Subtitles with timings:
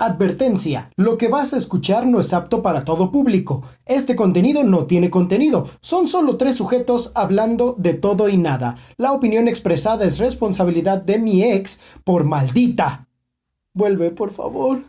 [0.00, 3.64] Advertencia, lo que vas a escuchar no es apto para todo público.
[3.84, 5.68] Este contenido no tiene contenido.
[5.80, 8.76] Son solo tres sujetos hablando de todo y nada.
[8.96, 13.08] La opinión expresada es responsabilidad de mi ex por maldita.
[13.74, 14.84] Vuelve, por favor.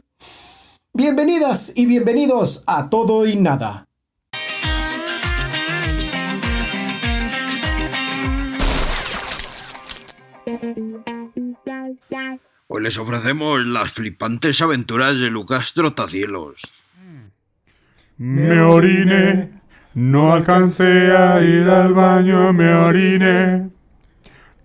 [0.94, 3.88] Bienvenidas y bienvenidos a Todo y Nada.
[12.72, 16.62] Hoy les ofrecemos las flipantes aventuras de Lucas Trotacielos.
[18.18, 19.60] Me oriné,
[19.96, 23.72] no alcancé a ir al baño, me oriné.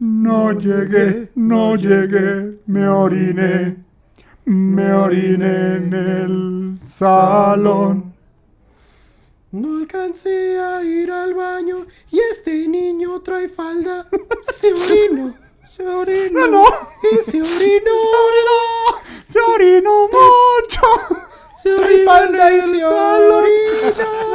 [0.01, 3.77] No llegué, no llegué, me oriné.
[4.45, 8.13] Me oriné en el salón.
[9.51, 14.07] No alcancé a ir al baño y este niño trae falda.
[14.43, 15.35] Se orinó.
[15.77, 16.47] Se orinó.
[16.47, 16.65] no.
[17.11, 17.91] Y se orinó.
[19.27, 20.87] Se orinó mucho.
[20.87, 21.24] Se orinó y
[21.65, 22.13] se orina.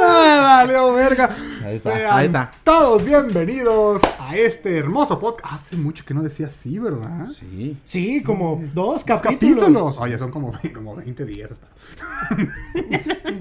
[0.42, 1.30] Valió verga.
[1.64, 2.50] Ahí está, Sean ahí está.
[2.64, 5.54] Todos bienvenidos a este hermoso podcast.
[5.54, 7.26] Hace mucho que no decía así, ¿verdad?
[7.26, 7.76] Sí.
[7.84, 9.58] Sí, como dos capítulos.
[9.58, 9.98] Capítulos.
[9.98, 11.50] Oye, son como, como 20 días.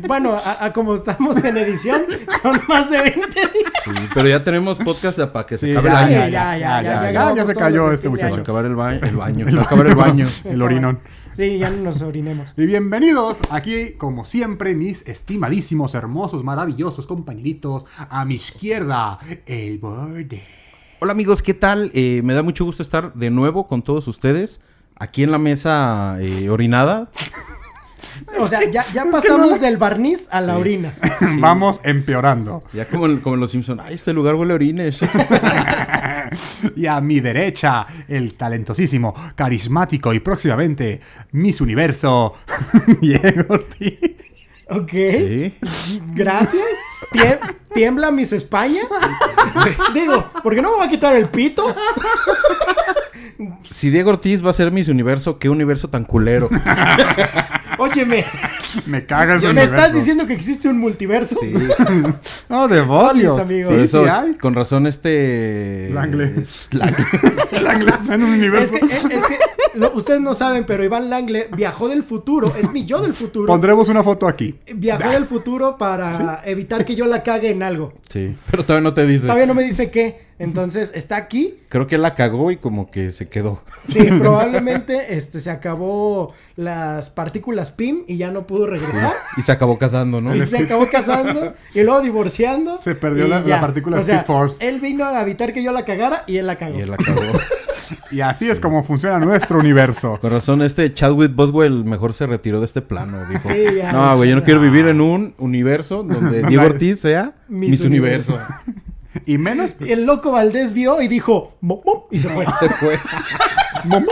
[0.07, 2.01] Bueno, a, a como estamos en edición,
[2.41, 3.71] son más de 20 días.
[3.83, 6.29] Sí, pero ya tenemos podcast para que se Sí, acabe ya, el año.
[6.29, 8.41] ya, ya, ya, ya, ya, ya se cayó este muchacho.
[8.41, 8.99] acabar el baño.
[9.03, 9.45] El baño.
[9.49, 10.25] Se va a acabar el baño.
[10.45, 10.99] El orinón.
[11.35, 12.53] Sí, ya no nos orinemos.
[12.57, 17.85] Y bienvenidos aquí, como siempre, mis estimadísimos, hermosos, maravillosos compañeritos.
[18.09, 20.43] A mi izquierda, el borde.
[20.99, 21.91] Hola amigos, ¿qué tal?
[21.93, 24.59] Eh, me da mucho gusto estar de nuevo con todos ustedes.
[24.97, 27.09] Aquí en la mesa eh, orinada.
[28.37, 30.59] O sea, ya, ya pasamos del barniz a la Sí.
[30.59, 30.93] orina.
[31.39, 32.63] Vamos empeorando.
[32.73, 33.81] Ya como en, como en los Simpsons.
[33.83, 34.99] Ay, este lugar huele a orines.
[36.75, 40.99] Y a mi derecha, el talentosísimo, carismático y próximamente
[41.31, 42.35] Miss Universo,
[43.01, 43.97] Diego Ortiz.
[44.69, 44.91] Ok.
[44.91, 45.53] Sí.
[46.13, 46.63] Gracias.
[47.11, 47.39] Tie-
[47.73, 48.81] ¿Tiembla mis España?
[49.93, 51.75] Digo, ¿por qué no me va a quitar el pito?
[53.63, 56.49] Si Diego Ortiz va a ser Miss Universo, ¿qué universo tan culero?
[57.77, 58.25] Óyeme,
[58.87, 61.37] Me cagas ¿me estás diciendo que existe un multiverso?
[61.39, 61.53] Sí.
[62.49, 62.67] No,
[63.39, 63.69] amigo.
[63.69, 64.33] Por Sí, eso, sí hay.
[64.33, 65.89] con razón, este.
[65.93, 66.43] Langle.
[66.71, 67.05] Langle.
[67.51, 68.73] El inglés está en un Es universo.
[68.73, 69.37] que, es, es que
[69.79, 73.47] lo- ustedes no saben, pero Iván Langle viajó del futuro, es mi yo del futuro.
[73.47, 74.55] Pondremos una foto aquí.
[74.75, 77.93] Viajó del futuro para evitar que yo la cague en algo.
[78.09, 79.23] Sí, pero todavía no te dice.
[79.23, 80.29] Todavía no me dice qué.
[80.39, 81.55] Entonces está aquí.
[81.67, 83.61] Creo que la cagó y como que se quedó.
[83.89, 89.11] Sí, probablemente este, se acabó las partículas PIM y ya no pudo regresar.
[89.37, 90.33] Y se acabó casando, ¿no?
[90.33, 92.79] Y se acabó casando y luego divorciando.
[92.81, 94.55] Se perdió la- partícula o sea, Force.
[94.65, 96.77] Él vino a evitar que yo la cagara y él la cagó.
[96.77, 97.21] Y él la cagó.
[98.11, 100.17] Y así es como funciona nuestro universo.
[100.21, 103.25] Con razón, este Chadwick Boswell mejor se retiró de este plano.
[103.29, 103.91] Dijo, Sí, ya.
[103.91, 107.81] no, güey, yo no quiero vivir en un universo donde Diego Ortiz sea Miss Miss,
[107.81, 108.37] Universo.
[109.25, 112.45] Y menos, El loco Valdés vio y dijo, "Mom, mom", y se fue.
[112.59, 112.95] se fue.
[113.85, 114.05] Mom.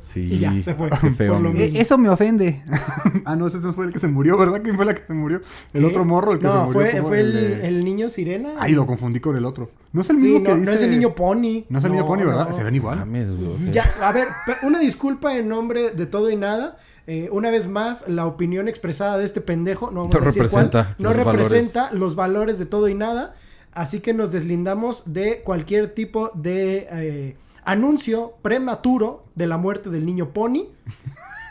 [0.00, 0.20] Sí.
[0.20, 0.88] Y ya, se fue.
[1.00, 1.64] Qué feo, Por lo amigo.
[1.64, 1.80] mismo.
[1.80, 2.62] eso me ofende.
[3.24, 4.60] ah, no, ese no fue el que se murió, ¿verdad?
[4.62, 5.40] ¿Quién fue la que se murió?
[5.74, 5.86] El ¿Qué?
[5.86, 6.90] otro morro, el que se No, murió.
[6.90, 8.50] fue, fue el, de- el niño sirena.
[8.58, 9.70] Ay, lo confundí con el otro.
[9.92, 10.66] No es el Sí, mismo no, que dice...
[10.66, 11.64] no es el niño pony.
[11.68, 12.48] No es el niño pony, ¿verdad?
[12.48, 12.54] no.
[12.56, 12.98] Se ven igual.
[12.98, 13.70] Mames, güey.
[13.72, 14.28] Ya, a ver,
[14.62, 16.78] una disculpa en nombre de todo y nada.
[17.06, 20.48] Eh, una vez más, la opinión expresada de este pendejo no, vamos No a decir
[20.48, 23.34] cuál, representa no los representa los valores de todo y nada.
[23.72, 30.06] Así que nos deslindamos de cualquier tipo de eh, anuncio prematuro de la muerte del
[30.06, 30.66] niño Pony.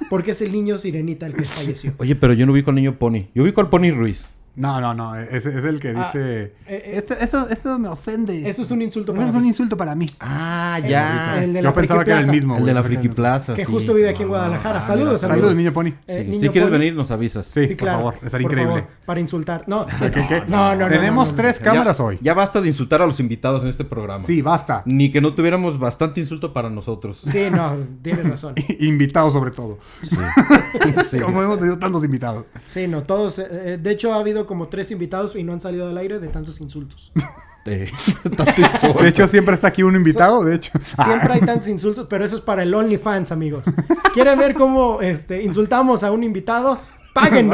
[0.10, 1.94] Porque es el niño sirenita el que falleció.
[1.98, 3.28] Oye, pero yo no ubico al niño Pony.
[3.36, 4.28] Yo ubico al Pony Ruiz.
[4.60, 5.16] No, no, no.
[5.16, 6.44] Es, es el que Ah, dice...
[6.44, 8.50] eh, eh, Esto, esto, esto me ofende.
[8.50, 9.48] Esto es un insulto Esto para es un mí.
[9.48, 10.06] insulto para mí.
[10.20, 11.42] Ah, ya.
[11.44, 12.58] el Yo pensaba que era el mismo.
[12.58, 13.54] El de la Friki Plaza.
[13.54, 13.72] Que sí.
[13.72, 14.80] justo vive aquí en Ah, Guadalajara.
[14.80, 15.38] ah, Saludos, amigos.
[15.40, 15.86] Saludos, niño Pony.
[15.92, 15.96] Sí.
[16.08, 16.78] Eh, Si quieres Pony.
[16.78, 17.48] venir, nos avisas.
[17.48, 17.98] Sí, Sí, por claro.
[18.00, 18.14] favor.
[18.22, 18.82] Estaría por increíble.
[18.82, 19.62] favor, para insultar.
[19.68, 20.44] No, ¿Qué, qué?
[20.48, 22.20] no, no, no, Tenemos no, no, tres Ya- cámaras hoy.
[22.22, 24.26] Ya basta de insultar a los invitados en este programa.
[24.28, 24.82] Sí, basta.
[24.86, 27.22] Ni que no tuviéramos bastante insulto para nosotros.
[27.26, 28.56] Sí, no, tienes razón.
[28.80, 29.78] Invitados sobre todo.
[31.24, 32.48] Como hemos tenido tantos invitados.
[32.68, 33.38] Sí, no, todos.
[33.38, 36.60] de hecho, ha habido como tres invitados y no han salido al aire de tantos
[36.60, 37.12] insultos.
[37.64, 39.04] Tanto insulto.
[39.04, 40.72] De hecho, siempre está aquí un invitado, de hecho.
[41.04, 43.64] Siempre hay tantos insultos, pero eso es para el OnlyFans, amigos.
[44.14, 46.80] ¿Quieren ver cómo este, insultamos a un invitado?
[47.14, 47.54] Fine.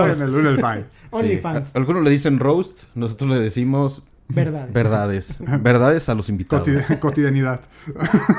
[1.12, 1.76] OnlyFans.
[1.76, 4.70] A- Algunos le dicen roast, nosotros le decimos Verdad.
[4.72, 5.40] verdades.
[5.62, 6.68] Verdades a los invitados.
[6.68, 7.62] Cotid- cotidianidad.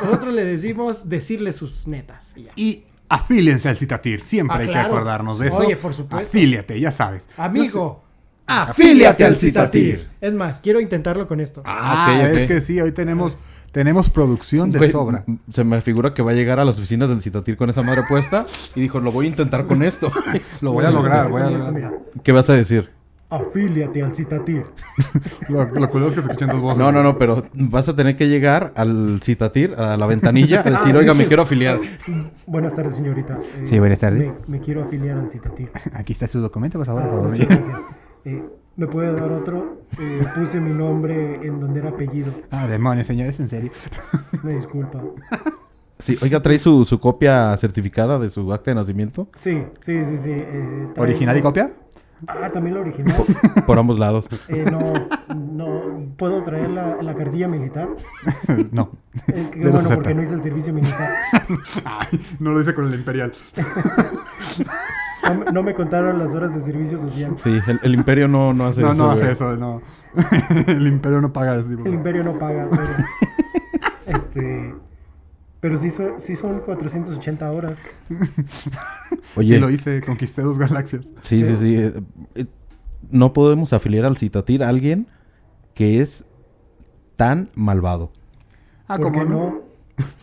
[0.02, 2.32] Nosotros le decimos decirle sus netas.
[2.36, 2.52] y ya.
[2.56, 4.22] Y afíliense al Citatir.
[4.24, 4.88] Siempre Ah, hay claro.
[4.88, 5.58] que acordarnos de eso.
[5.58, 6.26] Oye, por supuesto.
[6.28, 7.28] Afíliate, ya sabes.
[7.36, 8.02] Amigo,
[8.46, 10.08] Afíliate al Citatir.
[10.20, 11.62] Es más, quiero intentarlo con esto.
[11.64, 12.36] Ah, ok, ok.
[12.38, 13.36] es que sí, hoy tenemos,
[13.72, 15.24] tenemos producción de Güey, sobra.
[15.50, 18.02] Se me figura que va a llegar a las oficinas del Citatir con esa madre
[18.08, 20.10] puesta y dijo, lo voy a intentar con esto.
[20.60, 21.92] Lo voy a lograr, voy a lograr.
[22.22, 22.90] ¿Qué vas a decir?
[23.28, 24.64] Afíliate al Citatir.
[25.48, 26.78] Lo, lo curioso es que se escuchan dos voces.
[26.78, 30.70] No, no, no, pero vas a tener que llegar al Citatir, a la ventanilla, a
[30.70, 31.18] decir, Ah, oiga, sí.
[31.18, 31.80] me quiero afiliar.
[32.46, 33.36] Buenas tardes, señorita.
[33.58, 34.32] Eh, Sí, buenas tardes.
[34.46, 35.70] Me, me quiero afiliar al Citatir.
[35.92, 37.02] Aquí está su documento, por favor.
[37.02, 37.30] Ah, por favor.
[37.30, 37.76] muchas gracias.
[38.26, 38.42] Eh,
[38.76, 39.82] ¿Me puede dar otro?
[39.98, 42.32] Eh, puse mi nombre en donde era apellido.
[42.50, 43.70] Ah, demonios, señores, en serio.
[44.42, 45.00] Me disculpa.
[46.00, 50.18] Sí, oiga, trae su, su copia certificada de su acta de nacimiento Sí, sí, sí,
[50.18, 50.30] sí.
[50.32, 51.72] eh, ¿Original y copia?
[52.26, 53.14] Ah, también la original.
[53.66, 54.28] por ambos lados.
[54.48, 54.92] Eh, no,
[55.34, 56.06] no.
[56.18, 57.88] ¿Puedo traer la, la cartilla militar?
[58.72, 58.90] no.
[59.28, 59.94] Eh, bueno, 60.
[59.94, 61.08] porque no hice el servicio militar.
[61.84, 63.32] Ay, no lo hice con el imperial.
[65.28, 67.36] No, me- no me contaron las horas de servicio social.
[67.42, 69.02] Sí, el, el imperio no, no hace No, eso.
[69.04, 69.32] no hace güey.
[69.32, 69.82] eso, no.
[70.66, 71.72] el imperio no paga así.
[71.84, 72.68] El imperio no paga.
[72.70, 74.74] Pero, este.
[75.60, 77.78] Pero sí son, sí son 480 horas.
[79.36, 81.06] Oye, Sí lo hice, conquisté dos galaxias.
[81.22, 81.74] sí, sí, sí.
[81.76, 81.92] eh,
[82.34, 82.46] eh,
[83.10, 85.06] no podemos afiliar al Citatir a alguien
[85.74, 86.24] que es
[87.16, 88.10] tan malvado.
[88.88, 89.36] Ah, ¿Por ¿cómo qué no?
[89.50, 89.60] no?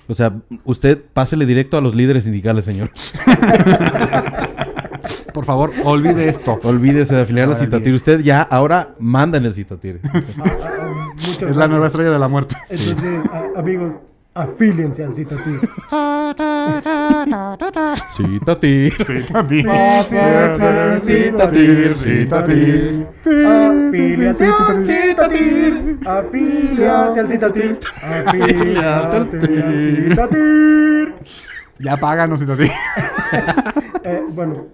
[0.08, 0.34] O sea,
[0.66, 2.92] usted pásele directo a los líderes sindicales, señor.
[5.34, 6.60] Por favor, olvide esto.
[6.64, 7.94] Olvídese de afiliar al Ahora Citatir.
[7.94, 10.00] Usted ya ahora manda en el Citatir.
[10.04, 10.12] Ah,
[10.44, 12.56] ah, ah, Es la nueva estrella de la muerte.
[12.70, 13.96] Entonces, a- amigos,
[14.34, 15.60] afíliense al Citatir.
[18.16, 18.94] Citatir.
[19.06, 19.66] Citatir.
[21.02, 23.08] Citatir, Citatir.
[23.26, 26.00] Afíliate al Citatir.
[26.06, 27.80] Afíliate al Citatir.
[28.02, 29.28] Afíliate al
[30.10, 31.16] Citatir.
[31.80, 32.70] Ya páganos, Citatir.
[34.04, 34.68] Eh, bueno,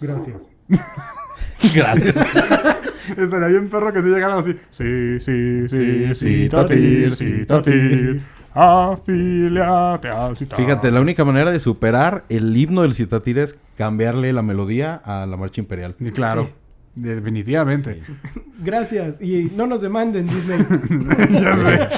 [0.00, 0.42] gracias.
[1.74, 2.14] Gracias.
[3.16, 4.52] Estaría bien perro que si llegaran así.
[4.70, 8.22] Sí, sí, sí, Sí, Citatir, Citatir, Citatir.
[8.52, 10.64] Afíliate al Citatir.
[10.64, 15.26] Fíjate, la única manera de superar el himno del Citatir es cambiarle la melodía a
[15.26, 15.94] la marcha imperial.
[16.00, 16.50] Y claro,
[16.94, 18.02] definitivamente.
[18.58, 19.20] Gracias.
[19.20, 20.58] Y no nos demanden, Disney.
[21.30, 21.90] Ya.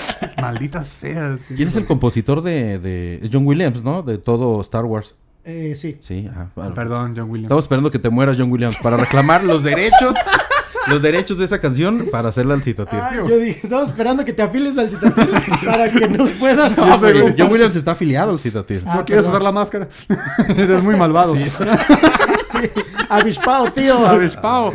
[0.42, 1.38] Maldita sea.
[1.46, 1.56] tío.
[1.56, 3.20] ¿Quién es el compositor de, de...
[3.22, 4.02] es John Williams, ¿no?
[4.02, 5.14] De todo Star Wars.
[5.50, 5.96] Eh, sí.
[6.00, 6.74] Sí, ah, bueno.
[6.74, 7.46] Perdón, John Williams.
[7.46, 10.14] Estamos esperando que te mueras, John Williams, para reclamar los derechos,
[10.88, 12.98] los derechos de esa canción para hacerla al Citatir.
[13.02, 15.30] Ah, yo dije, estamos esperando que te afiles al Citatir
[15.64, 16.76] para que nos puedas.
[16.76, 17.00] No,
[17.38, 18.82] John Williams está afiliado al Citatir.
[18.84, 19.30] Ah, No quieres perdón.
[19.30, 19.88] usar la máscara.
[20.54, 21.34] Eres muy malvado.
[21.34, 21.44] Sí,
[23.08, 24.06] avispado, tío.
[24.06, 24.74] Avispao.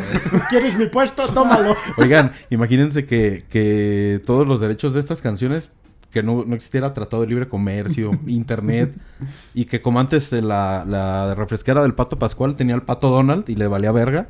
[0.50, 1.22] ¿Quieres mi puesto?
[1.28, 1.76] Tómalo.
[1.98, 5.70] Oigan, imagínense que, que todos los derechos de estas canciones,
[6.14, 8.94] que no, no existiera tratado de libre comercio, internet,
[9.52, 13.44] y que como antes eh, la, la refresquera del Pato Pascual tenía al Pato Donald
[13.50, 14.28] y le valía verga.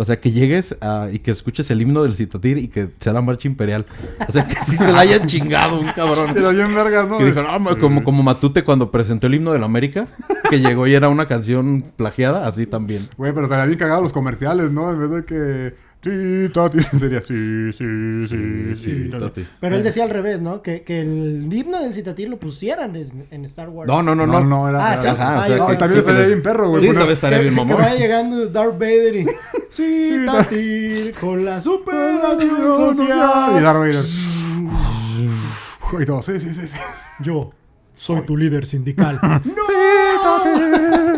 [0.00, 3.12] O sea, que llegues a- y que escuches el himno del Citatir y que sea
[3.12, 3.84] la marcha imperial.
[4.28, 6.30] O sea, que sí se la hayan chingado un cabrón.
[6.34, 7.18] Pero bien vergas, ¿no?
[7.18, 10.04] Que dijo, no, como, como Matute cuando presentó el himno de la América,
[10.50, 13.08] que llegó y era una canción plagiada, así también.
[13.16, 14.88] Güey, pero estaría bien cagado los comerciales, ¿no?
[14.92, 15.87] En vez de que...
[16.00, 19.10] Sí, tati, sería sí, sí, sí, sí.
[19.10, 19.24] tati.
[19.24, 19.46] Tati.
[19.60, 20.62] Pero él decía al revés, ¿no?
[20.62, 23.88] Que, que el himno del Citatir lo pusieran en, en Star Wars.
[23.88, 24.44] No, no, no, No, no.
[24.48, 24.90] no, era...
[24.90, 25.08] Ah, era- sí.
[25.08, 26.82] Ajá, o Ah, sea, que, No, también sí, estaría le- bien perro, güey.
[26.82, 27.82] Sí, también estaría bien Que, que mamón.
[27.82, 29.26] vaya llegando Darth Vader y...
[29.70, 33.62] Citatir con la superación Y social.
[33.62, 34.04] Darth Vader.
[36.00, 36.76] Y todo, sí, sí, sí, sí.
[37.20, 37.50] Yo
[37.94, 39.18] soy tu líder sindical.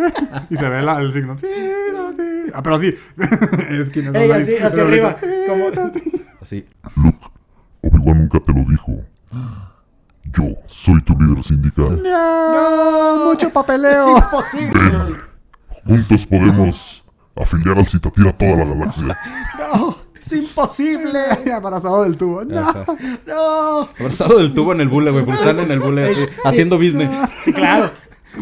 [0.51, 1.39] Y se ve la- el signo.
[1.39, 2.23] Sí, tati.
[2.55, 2.95] Ah, pero así.
[3.71, 5.17] es que no Ey, así, hacia Pero arriba.
[5.21, 5.93] ahorita, Como...
[6.41, 6.67] Así.
[7.83, 8.93] Obi-Wan nunca te lo dijo.
[10.33, 12.01] Yo soy tu líder sindical.
[12.03, 14.17] No, mucho Es papeleo.
[14.17, 15.17] imposible.
[15.87, 17.05] Juntos podemos
[17.37, 19.19] afiliar al Citatir a toda la galaxia.
[19.73, 21.21] No, es imposible.
[21.47, 22.45] Embarazado del tubo.
[22.45, 22.59] No.
[22.61, 22.85] Ajá.
[23.27, 23.81] No.
[23.99, 25.29] Abrazado del tubo en el bule, güey.
[25.31, 27.11] Están en el bule así, haciendo business.
[27.45, 27.93] Sí, claro.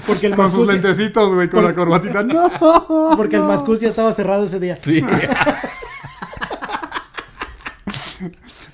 [0.06, 2.22] Porque el Con sus lentecitos, güey, con la corbatita.
[2.28, 2.50] No.
[3.16, 4.78] porque el Mascus ya estaba cerrado ese día.
[4.82, 5.02] Sí.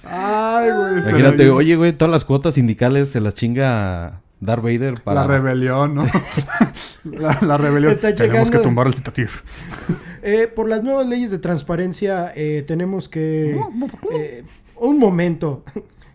[0.04, 0.98] Ay, güey.
[0.98, 5.22] Imagínate, oye, güey, todas las cuotas sindicales se las chinga Darth Vader para.
[5.22, 6.06] La rebelión, ¿no?
[7.04, 7.92] la, la rebelión.
[7.92, 9.28] Está Tenemos que tumbar el citatir.
[10.22, 13.60] Eh, por las nuevas leyes de transparencia, eh, tenemos que...
[14.14, 14.44] eh,
[14.76, 15.64] un momento.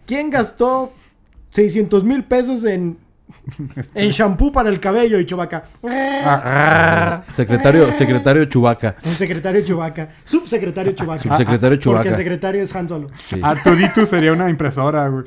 [0.05, 0.91] ¿Quién gastó
[1.51, 2.97] 600 mil pesos en,
[3.95, 5.63] en shampoo para el cabello y chubaca?
[7.31, 8.95] Secretario, secretario Chubaca.
[9.03, 10.09] El secretario Chubaca.
[10.23, 11.21] Subsecretario Chubaca.
[11.23, 12.15] Subsecretario Porque el Chubaca.
[12.15, 13.09] secretario es Han Solo.
[13.15, 13.39] Sí.
[13.41, 15.23] Artudito sería una impresora, güey.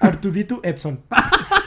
[0.00, 1.00] Artuditu Epson.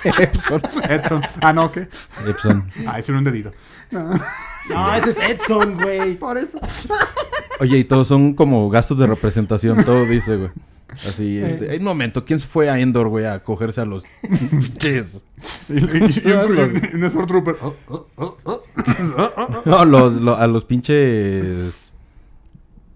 [0.03, 0.61] Epson.
[0.89, 1.21] Edson.
[1.41, 1.87] Ah, no, ¿qué?
[2.27, 2.69] Epson.
[2.87, 3.51] Ah, es un dedito.
[3.91, 4.09] No,
[4.97, 6.15] ese es Edson, güey.
[6.15, 6.59] Por eso.
[7.59, 10.49] Oye, y todos son como gastos de representación, todo dice, güey.
[11.07, 11.47] Así, Eh.
[11.47, 11.71] este...
[11.71, 14.03] Hay un momento, ¿quién se fue a Endor, güey, a cogerse a los
[14.49, 15.19] pinches?
[15.69, 15.79] Y,
[16.13, 16.21] Sí,
[17.09, 17.57] Stormtrooper.
[17.61, 17.75] Oh,
[18.15, 18.63] oh, oh.
[19.65, 21.93] No, los, lo- a los pinches...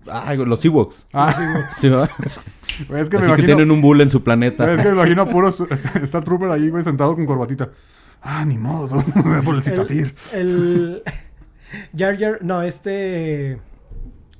[0.08, 1.08] Ah, los Ewoks.
[1.14, 3.46] Ah, Sí, güey, es que me Así que imagino.
[3.46, 4.74] tienen un bull en su güey, planeta.
[4.74, 7.70] Es que me imagino a puro Star Trooper ahí, güey, sentado con corbatita.
[8.22, 9.04] Ah, ni modo.
[9.46, 10.16] Por el citatir.
[10.34, 11.04] El.
[11.96, 12.40] Jar Jar.
[12.42, 13.60] No, este.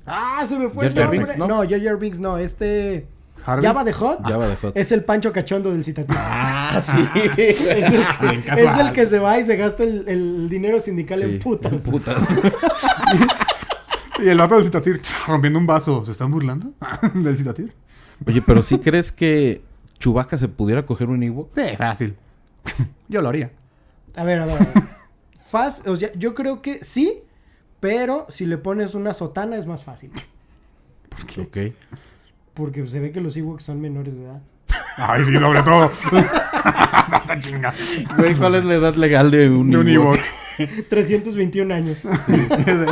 [0.06, 1.18] Ah, se me fue el Jar nombre.
[1.18, 1.46] Binks, ¿no?
[1.48, 1.68] ¿no?
[1.68, 2.38] Jar Jar Binks, no.
[2.38, 3.06] Este.
[3.44, 3.66] Harvey.
[3.66, 4.22] Java de Hot.
[4.22, 4.76] Java the Hutt.
[4.76, 6.16] Es el Pancho Cachondo del citativo.
[6.20, 7.08] Ah, sí.
[7.38, 7.84] es, el,
[8.58, 11.72] es que se va y se gasta el, el dinero sindical Sí, en putas.
[11.72, 12.28] en putas.
[14.22, 16.04] Y el vato del citatir rompiendo un vaso.
[16.04, 16.72] ¿Se están burlando
[17.14, 17.72] del citatir?
[18.24, 19.62] Oye, pero ¿sí crees que
[19.98, 21.52] Chewbacca se pudiera coger un Ewok?
[21.54, 22.14] Sí, fácil.
[23.08, 23.50] Yo lo haría.
[24.14, 24.84] A ver, a ver, a ver.
[25.86, 27.20] O sea, yo creo que sí,
[27.80, 30.10] pero si le pones una sotana es más fácil.
[31.38, 31.74] Ok.
[32.54, 34.42] Porque se ve que los Ewoks son menores de edad.
[34.96, 35.90] Ay, sí, sobre todo.
[37.10, 37.74] Tanta chinga.
[38.16, 40.16] Güey, ¿cuál es la edad legal de un, De un Ewok?
[40.16, 40.26] Ewok.
[40.88, 41.98] 321 años.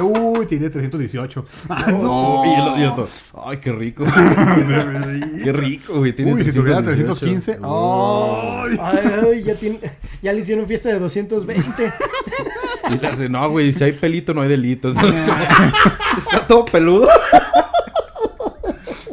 [0.03, 1.47] Uy, tiene 318.
[1.69, 2.43] Ah, No.
[2.45, 3.09] Y el, y el otro,
[3.47, 4.05] Ay, qué rico.
[5.45, 6.13] qué rico, güey.
[6.13, 7.19] Tiene Uy, si tuviera 318.
[7.21, 7.59] 315.
[7.63, 8.79] ¡Ay!
[8.81, 9.81] Ay, ay, ya, tiene-
[10.23, 11.93] ya le hicieron fiesta de 220.
[12.91, 14.89] Y le hace, no, güey, si hay pelito no hay delito.
[14.89, 15.23] Entonces,
[16.19, 17.09] está todo peludo.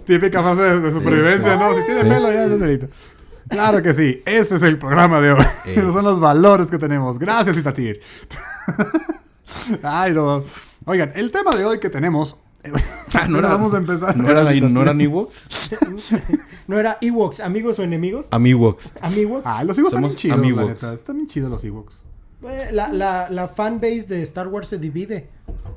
[0.05, 1.73] Típica fase de, de supervivencia, ¿no?
[1.75, 2.07] Si tiene Sí.
[2.09, 2.87] pelo, ya es un delito.
[3.49, 4.21] Claro que sí.
[4.25, 5.41] Ese es el programa de hoy.
[5.65, 5.75] Eh.
[5.77, 7.17] Esos son los valores que tenemos.
[7.19, 8.01] Gracias, Itatir.
[9.83, 10.43] Ay, no.
[10.85, 12.37] Oigan, el tema de hoy que tenemos.
[13.13, 14.15] Ah, no era- vamos a empezar.
[14.17, 15.69] ¿No, era, ¿No eran Ewoks?
[16.67, 18.27] ¿No era Ewoks, amigos o enemigos?
[18.31, 18.91] Amiwoks.
[19.01, 19.43] Amiwoks.
[19.45, 20.93] Ah, los Ewoks están bien Somos chidos, la neta.
[20.93, 22.05] Están bien chidos los Ewoks.
[22.43, 25.29] Eh, La, la, la fanbase de Star Wars se divide.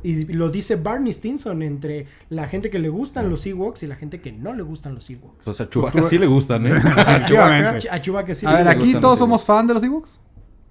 [0.02, 3.96] Y lo dice Barney Stinson entre la gente que le gustan los Ewoks y la
[3.96, 5.46] gente que no le gustan los Ewoks.
[5.46, 6.70] O sea, a Chewbacca sí le gustan, ¿eh?
[7.90, 10.20] A Chewbacca sí A le ver, aquí todos somos fan de los Ewoks.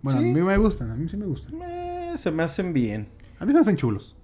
[0.01, 0.29] Bueno, Sí.
[0.29, 1.53] a mí me gustan, a mí sí me gustan.
[1.61, 3.07] Eh, se me hacen bien.
[3.39, 4.15] A mí se me hacen chulos.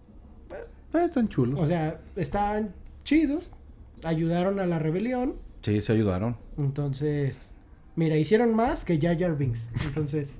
[0.94, 1.60] Eh, están chulos.
[1.60, 3.52] O sea, están chidos.
[4.04, 5.36] Ayudaron a la rebelión.
[5.62, 6.38] Sí, se ayudaron.
[6.58, 7.46] Entonces,
[7.96, 9.70] mira, hicieron más que Jar Jar Binks.
[9.86, 10.36] Entonces,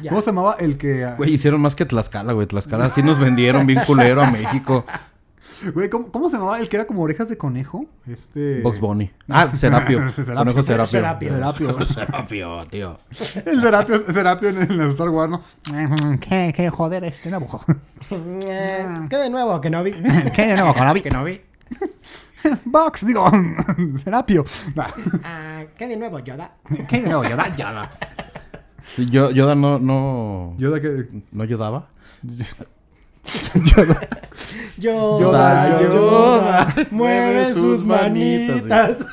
[0.00, 0.10] ya.
[0.10, 1.12] ¿Cómo se llamaba el que...
[1.16, 2.46] Güey, hicieron más que Tlaxcala, güey.
[2.46, 4.84] Tlaxcala sí nos vendieron bien culero a México.
[5.72, 7.86] Güey, ¿cómo, cómo se llamaba el que era como orejas de conejo?
[8.06, 8.60] Este...
[8.60, 9.10] Box Bunny.
[9.28, 10.10] Ah, Serapio.
[10.12, 10.34] Serapio.
[10.36, 11.00] Conejo Serapio.
[11.00, 11.28] Serapio.
[11.28, 11.86] Serapio.
[11.86, 12.98] Serapio, tío.
[13.46, 15.42] El Serapio, Serapio en el Star Wars, ¿no?
[16.20, 17.60] ¿Qué, qué joder este nuevo?
[18.10, 19.60] Eh, ¿Qué de nuevo?
[19.60, 19.92] Que no vi.
[20.34, 21.40] ¿Qué nuevo con Que no vi.
[22.64, 23.30] Box, digo,
[24.02, 24.44] Serapio.
[24.74, 24.88] Nah.
[25.24, 26.50] Ah, ¿Qué de nuevo, Yoda?
[26.88, 27.24] ¿Qué nuevo?
[27.24, 27.90] Yoda, Yoda.
[28.96, 31.08] Yo, Yoda no, no, Yoda que...
[31.32, 31.88] no ayudaba.
[32.22, 34.08] Yoda.
[34.76, 39.04] Yoda, Yoda, Yoda, Yoda, mueve sus manitas.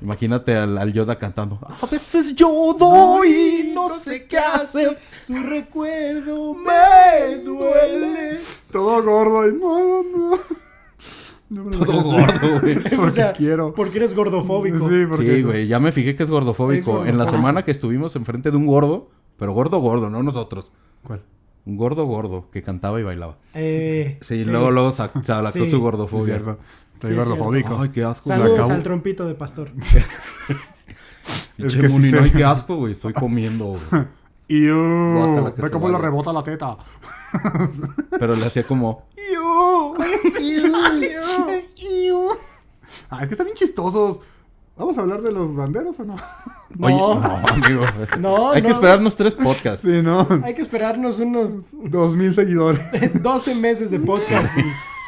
[0.00, 1.58] Imagínate al, al Yoda cantando.
[1.80, 4.98] A veces yo doy, no sé qué hacer.
[5.24, 8.40] Su recuerdo me duele.
[8.70, 9.48] Todo gordo.
[9.48, 10.61] y No, no.
[11.54, 12.74] Todo gordo, güey.
[12.82, 13.74] Porque O sea, quiero.
[13.74, 14.88] Porque eres gordofóbico.
[14.88, 15.36] Sí, porque...
[15.36, 17.02] Sí, güey, ya me fijé que es gordofóbico.
[17.02, 17.30] Es En la gordofóbico.
[17.36, 20.72] semana que estuvimos enfrente de un gordo, pero gordo, gordo, no nosotros.
[21.04, 21.22] ¿Cuál?
[21.64, 23.36] Un gordo, gordo, que cantaba y bailaba.
[23.54, 25.58] Eh, Sí, luego, luego sa- se sacó Sí.
[25.70, 26.24] su Es gordofobia.
[26.38, 26.58] cierto.
[26.94, 27.78] Estoy Sí, es gordofóbico.
[27.80, 28.28] Ay, qué asco.
[28.28, 29.70] Saludos acabo- al trompito de pastor.
[31.56, 32.92] Pinche que sí Muni, se- no, ay, qué asco, güey.
[32.92, 33.66] Estoy comiendo.
[33.90, 34.04] güey.
[34.48, 36.04] Y Guácala, que ve se cómo le vaya.
[36.06, 36.76] rebota la teta.
[38.18, 39.04] Pero le hacía como.
[43.10, 44.20] Ah, es que están bien chistosos.
[44.76, 46.16] ¿Vamos a hablar de los banderos o no?
[46.80, 47.14] Oye, No.
[47.20, 47.84] no, amigo.
[48.18, 48.74] No, Hay que no.
[48.74, 49.86] esperarnos tres podcasts.
[49.86, 50.26] Sí, no.
[50.42, 52.80] Hay que esperarnos unos Dos mil seguidores.
[53.22, 54.50] 12 meses de podcast.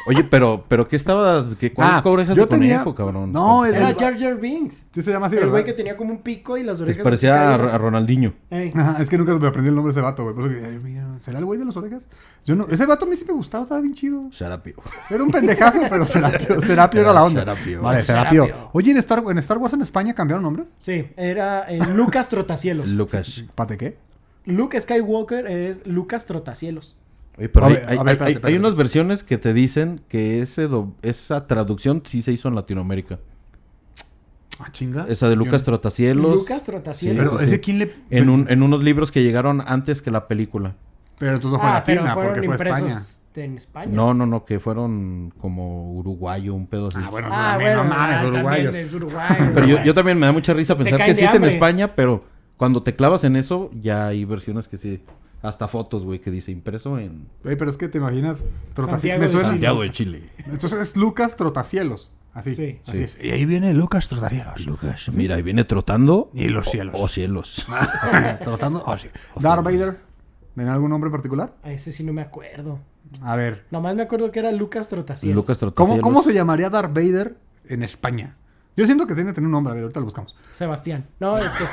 [0.07, 1.55] Oye, pero, pero ¿qué estabas?
[1.55, 3.31] ¿Qué, ¿Cuál Ah, orejas yo de tenía- conejo, cabrón?
[3.31, 4.85] No, el- Era Jar Jar Binks.
[4.91, 7.03] Sí se llama así, El güey que tenía como un pico y las Les orejas.
[7.03, 8.33] parecía a, Ronaldinho.
[8.51, 8.71] Ey.
[8.75, 10.35] Ajá, es que nunca me aprendí el nombre de ese vato, güey.
[10.35, 12.03] Por eso que, ay, mira, ¿será el güey de las orejas?
[12.45, 14.29] Yo no, ese vato a mí sí me gustaba, estaba bien chido.
[14.31, 14.75] Sharapio.
[15.09, 17.41] Era un pendejazo, pero Serapio, Serapio era la onda.
[17.41, 17.81] Serapio.
[17.81, 18.45] Vale, Serapio.
[18.45, 18.69] Serapio.
[18.73, 20.75] Oye, ¿en Star, ¿en Star Wars en España cambiaron nombres?
[20.77, 22.89] Sí, era eh, Lucas Trotacielos.
[22.91, 23.43] Lucas.
[23.55, 23.97] ¿Pate qué?
[24.45, 26.95] Luke Skywalker es Lucas Trotacielos.
[27.37, 28.53] Oye, pero A hay, ver, hay- a ver, hay- espérate, hay- espérate.
[28.53, 32.55] hay unas versiones que te dicen que ese do- esa traducción sí se hizo en
[32.55, 33.19] Latinoamérica.
[34.59, 35.05] Ah, chinga.
[35.09, 36.35] Esa de Lucas Trotacielos.
[36.35, 37.25] Lucas Trotacielos.
[37.27, 37.59] Pero sí, ese sí.
[37.61, 37.93] quién le...
[38.09, 40.75] En, un- en unos libros que llegaron antes que la película.
[41.19, 42.99] Pero entonces no fue ah, pero latina, porque fue España.
[43.35, 43.91] en España.
[43.93, 46.99] No, no, no, que fueron como uruguayo, un pedo así.
[47.01, 48.75] Ah, bueno, Ah, también, bueno, no mames, ah, también uruguayos.
[48.75, 49.35] es uruguayo.
[49.53, 51.43] Pero yo, yo también me da mucha risa pensar que sí es en.
[51.43, 52.23] España, pero
[52.55, 55.01] cuando te clavas en eso, ya hay versiones que sí.
[55.47, 58.43] Hasta fotos, güey, que dice impreso en Güey, pero es que te imaginas.
[58.75, 60.29] Santiago me de suena- Santiago de Chile.
[60.45, 62.11] Entonces es Lucas Trotacielos.
[62.33, 62.53] Así.
[62.53, 62.79] Sí.
[62.85, 63.03] así Sí.
[63.03, 63.17] es.
[63.21, 64.65] Y ahí viene Lucas Trotacielos.
[64.65, 66.29] Lucas, mira, y viene trotando.
[66.33, 66.93] Y los cielos.
[66.97, 67.65] O, o cielos.
[68.43, 68.83] Trotando.
[68.85, 69.07] Oh, sí.
[69.39, 69.97] Darth Vader.
[70.53, 71.53] ¿Tiene algún nombre particular?
[71.63, 72.79] A ese sí no me acuerdo.
[73.21, 73.65] A ver.
[73.71, 75.35] Nomás me acuerdo que era Lucas Trotacielos.
[75.35, 76.03] Lucas ¿Cómo, Trotacielos.
[76.03, 77.37] ¿Cómo se llamaría Darth Vader
[77.69, 78.35] en España?
[78.77, 79.71] Yo siento que tiene que tener un nombre.
[79.71, 80.35] A ver, ahorita lo buscamos.
[80.51, 81.05] Sebastián.
[81.19, 81.49] No, este.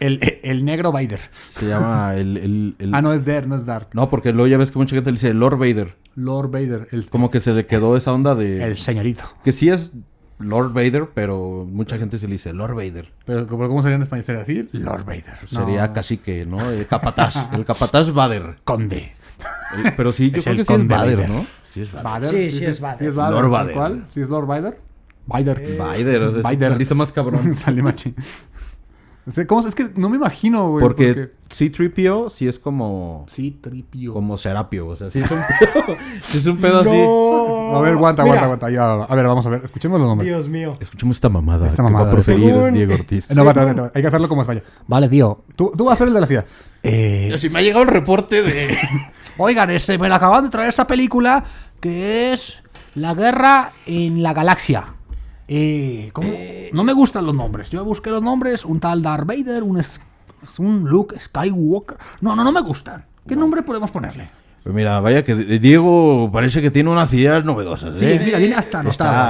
[0.00, 1.20] El, el- negro Vader.
[1.48, 2.36] Se llama el...
[2.36, 3.92] el- el- Ah, no es Darth, no es Darth.
[3.94, 5.96] No, porque luego ya ves que mucha gente le dice Lord Vader.
[6.14, 6.88] Lord Vader.
[6.92, 8.62] El, Como que se le quedó esa onda de...
[8.62, 9.24] el señorito.
[9.42, 9.92] Que sí es
[10.38, 13.12] Lord Vader, pero mucha gente se le dice Lord Vader.
[13.26, 14.24] Pero ¿cómo sería en español?
[14.24, 14.68] ¿Sería así?
[14.72, 15.38] Lord Vader.
[15.46, 15.92] Sería No.
[15.92, 16.70] cacique, ¿no?
[16.70, 17.36] El capataz.
[17.52, 18.56] el capataz Vader.
[18.64, 19.12] Conde.
[19.76, 21.30] El- pero sí, yo Es creo el que sí es Vader, Vader.
[21.30, 21.46] ¿no?
[21.64, 22.04] Sí es Vader.
[22.04, 22.28] Vader.
[22.30, 22.98] Sí, sí es Vader.
[22.98, 23.32] Sí es Vader.
[23.32, 23.74] Lord ¿tal Vader.
[23.74, 24.04] ¿Cuál?
[24.10, 24.78] ¿Sí es Lord Vader?
[25.26, 25.76] Vader.
[25.78, 26.72] Vader, o sea, Vader.
[26.72, 27.54] saliste más cabrón.
[27.64, 28.14] Salí machín.
[29.26, 30.82] Es que no me imagino, güey.
[30.82, 33.24] Porque C-3PO sí es como...
[33.30, 34.12] Sí, tripio.
[34.12, 36.90] Como Serapio, o sea, sí es un pedo, sí es un pedo así.
[36.90, 37.76] No.
[37.76, 38.70] A ver, aguanta, aguanta, aguanta.
[38.70, 39.62] Ya, a ver, vamos a ver.
[39.64, 40.28] Escuchemos los nombres.
[40.28, 40.76] Dios mío.
[40.78, 42.10] Escuchemos esta mamada Esta que va mamada.
[42.10, 43.34] a proferir Según- Diego Ortiz.
[43.34, 43.98] No, aguanta, aguanta, aguanta.
[43.98, 44.62] Hay que hacerlo como España.
[44.86, 45.44] Vale, tío.
[45.56, 46.44] Tú, tú vas a hacer el de la ciudad.
[46.82, 48.76] Eh, Si me ha llegado el reporte de...
[49.38, 51.44] Oigan, este, me la acaban de traer esta película
[51.80, 52.62] que es
[52.94, 54.84] La guerra en la galaxia.
[55.48, 56.28] Eh, ¿cómo?
[56.72, 57.70] No me gustan los nombres.
[57.70, 60.00] Yo busqué los nombres, un tal Darth Vader, un, es-
[60.58, 61.96] un Luke Skywalker.
[62.20, 63.04] No, no, no me gustan.
[63.26, 64.28] ¿Qué nombre podemos ponerle?
[64.62, 68.22] Pues mira, vaya que Diego parece que tiene unas ideas novedosas, Sí, ¿eh?
[68.24, 68.82] mira, viene hasta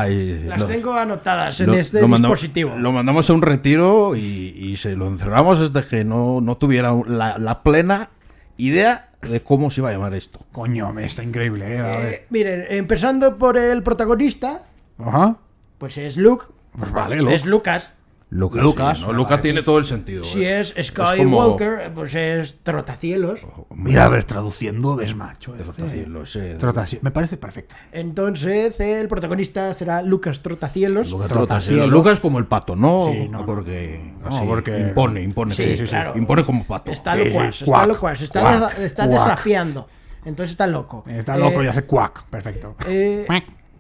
[0.09, 2.77] y Las lo- tengo anotadas en lo- este lo mandamos- dispositivo.
[2.79, 4.21] Lo mandamos a un retiro y,
[4.57, 8.11] y se lo encerramos hasta que no, no tuviera la, la plena
[8.57, 10.39] idea de cómo se iba a llamar esto.
[10.53, 11.81] coño, me está increíble, eh.
[11.81, 12.07] A ver.
[12.15, 14.63] Eh, miren, empezando por el protagonista,
[15.05, 15.37] Ajá.
[15.79, 16.47] Pues es Luke.
[16.79, 17.35] Pues vale, Luke.
[17.35, 17.93] Es Lucas.
[18.31, 19.13] Lucas, Lucas, sí, ¿no?
[19.13, 20.25] Lucas tiene todo el sentido.
[20.25, 20.59] Si ¿eh?
[20.59, 23.47] es como- Skywalker, pues es Trotacielos.
[23.71, 25.55] Mira, a ver, traduciendo, ves macho.
[25.55, 25.63] Este.
[25.73, 26.57] Trotacielos, eh.
[26.59, 27.77] Trotaci- Me parece perfecto.
[27.93, 31.11] Entonces, el protagonista será Lucas Trotacielos.
[31.13, 31.89] Lucas, Trotacielos.
[31.91, 33.07] Lucas como el pato, ¿no?
[33.13, 35.55] Sí, no, porque, no, así, porque- impone, impone.
[35.55, 36.15] Sí, sí, claro.
[36.17, 36.91] Impone como pato.
[36.91, 39.21] Está Sí, locuaz, está cuac, locuaz, está, cuac, desa- está cuac.
[39.23, 39.89] desafiando.
[40.25, 41.05] Entonces está loco.
[41.07, 42.25] Está Eh, loco y hace cuac.
[42.25, 42.75] Perfecto.
[42.89, 43.27] Eh.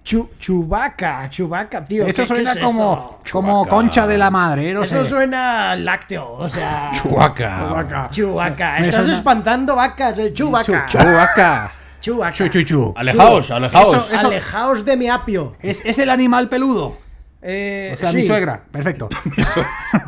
[0.04, 2.04] Chu- Chubaca, Chubaca, tío.
[2.06, 3.32] Eso ¿qué- qué suena es como, eso?
[3.32, 5.08] como concha de la madre, no Eso sé.
[5.08, 6.90] suena lácteo, o sea.
[6.94, 8.08] Chubaca.
[8.10, 8.76] Chubaca.
[8.80, 10.86] Me Estás suena- espantando vacas, el chubaca.
[10.86, 11.72] Chubaca.
[12.02, 12.32] Chubaca.
[12.34, 12.92] Chu, chu, chu.
[12.94, 13.96] Alejaos, alejaos.
[13.96, 15.56] Eso- eso- Alejaos de mi apio.
[15.60, 16.98] Es, es el animal peludo.
[17.40, 18.16] Eh, O sea, sí.
[18.18, 18.60] mi suegra.
[18.70, 19.08] Perfecto.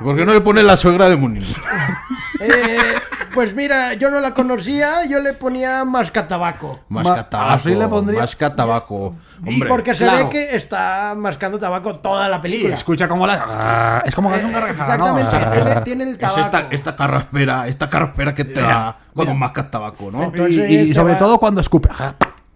[0.02, 1.42] ¿Por qué no le pone la suegra de Munin?
[2.40, 2.94] Eh,
[3.36, 6.80] pues mira, yo no la conocía, yo le ponía mascatabaco.
[6.88, 7.52] Mascatabaco.
[7.54, 9.14] así le pondría- Mascatabaco.
[9.44, 9.68] Y Hombre.
[9.68, 10.24] porque se claro.
[10.24, 12.74] ve que está mascando tabaco toda la Y película.
[12.74, 13.44] escucha cómo la.
[13.48, 15.18] Ah, Es como que es un Eh, gargajada, ¿no?
[15.18, 16.40] Exactamente, tiene, tiene el Es tabaco.
[16.40, 20.24] esta, esta carraspera, esta carraspera que te da cuando mascas tabaco, ¿no?
[20.24, 21.88] Entonces, y y te sobre va- todo cuando escupe.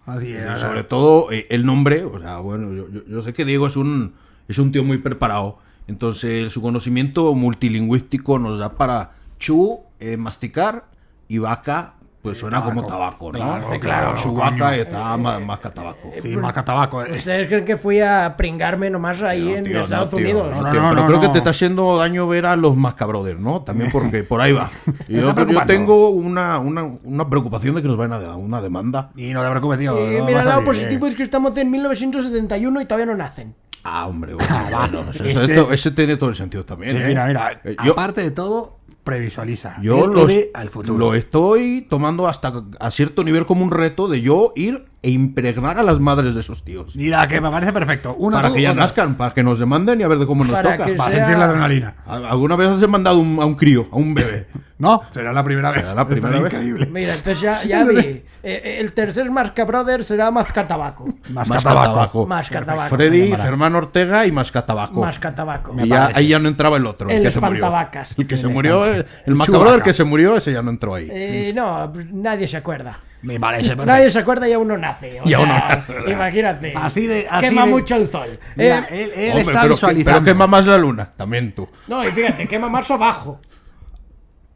[0.05, 0.59] Así Y es.
[0.59, 3.75] sobre todo eh, el nombre, o sea, bueno, yo, yo- yo sé que Diego es
[3.77, 4.15] un,
[4.47, 10.85] es un tío muy preparado, entonces su conocimiento multilingüístico nos da para chu, eh, masticar,
[11.27, 13.39] y vaca, pues suena como tabaco, ¿no?
[13.39, 14.71] Claro, claro, Chubaca coño.
[14.81, 16.11] está más masca tabaco.
[16.21, 17.03] Sí, marca tabaco.
[17.03, 17.13] eh.
[17.13, 20.47] ¿Ustedes creen que fui a pringarme nomás ahí No, en tío, no, Estados tío, Unidos?
[20.51, 21.31] no, No, tío, no, pero no, creo que no.
[21.31, 23.61] te está haciendo daño ver a los Mascabrothers, ¿no?
[23.63, 24.69] También porque por ahí va.
[25.07, 28.61] Y yo, yo tengo una, una, una preocupación de que nos vayan a dar una
[28.61, 29.09] demanda.
[29.15, 29.97] Y no te preocupes, tío.
[29.97, 31.09] Eh, no mira, el lado positivo eh.
[31.09, 33.55] es que estamos en 1971 y todavía no nacen.
[33.83, 36.95] Ah, hombre, bueno, bueno, eso- Este- esto- ese tiene todo el sentido también.
[36.97, 37.07] Sí, ¿eh?
[37.07, 37.59] mira, mira.
[37.63, 39.75] Eh, yo Aparte de todo, previsualiza.
[39.81, 40.97] yo lo, al futuro.
[40.97, 45.79] lo estoy tomando hasta a cierto nivel como un reto de yo ir e impregnar
[45.79, 46.95] a las madres de esos tíos.
[46.95, 48.13] Mira, que me parece perfecto.
[48.19, 48.83] Una para tú, que ya otra.
[48.83, 50.85] nazcan, para que nos demanden y a ver de cómo nos Para toca.
[50.85, 51.95] que Para sea- sentir la adrenalina.
[52.05, 54.47] ¿Al- ¿Alguna vez has mandado un- a un crío, a un bebé?
[54.81, 55.81] No, será la primera vez.
[55.81, 56.53] Será la primera vez.
[56.53, 56.87] increíble.
[56.91, 57.97] Mira, entonces ya, ya vi.
[57.99, 61.07] Eh, eh, el tercer Mascabrother será Mascatabaco.
[61.29, 62.25] Mascatabaco.
[62.25, 62.95] Mascatabaco.
[62.95, 63.31] Freddy.
[63.31, 64.99] Germán Ortega y Mascatabaco.
[65.01, 65.75] Mascatabaco.
[65.83, 67.53] Y ya, ahí ya no entraba el otro, el, El que se murió.
[67.57, 68.17] espantavacas.
[68.17, 71.07] El que se murió, el, el macabro que se murió, ese ya no entró ahí.
[71.11, 72.97] Eh, no, nadie se acuerda.
[73.23, 73.85] Me parece perfecto.
[73.85, 75.21] Nadie se acuerda y aún no nace.
[75.21, 75.95] o Y aún no sea, nace.
[76.11, 76.73] Imagínate.
[76.75, 78.39] Así de- así Quema de- mucho el sol.
[78.55, 81.67] Mira, Eh, él, él Hombre, está pero, que, pero quema más la luna, también tú.
[81.87, 83.39] No, y fíjate, quema más abajo.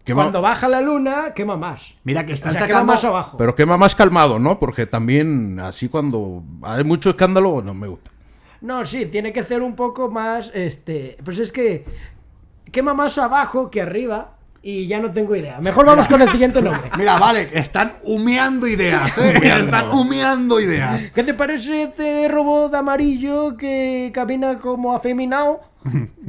[0.05, 1.95] Quema- Cuando baja la luna, quema más.
[2.03, 2.83] Mira que O quema sacando.
[2.85, 3.37] más abajo.
[3.37, 4.59] Pero quema más calmado, ¿no?
[4.59, 8.11] Porque también así cuando hay mucho escándalo, no me gusta.
[8.61, 11.17] No, sí, tiene que ser un poco más, este...
[11.25, 11.85] Pues es que
[12.71, 14.34] quema más abajo que arriba
[14.67, 15.59] y ya no tengo idea.
[15.61, 16.89] Mejor vamos con el siguiente nombre.
[16.97, 19.39] Mira, vale, están humeando ideas, ¿eh?
[19.59, 21.11] Están humeando ideas.
[21.11, 25.61] ¿Qué te parece este robot amarillo que camina como afeminado?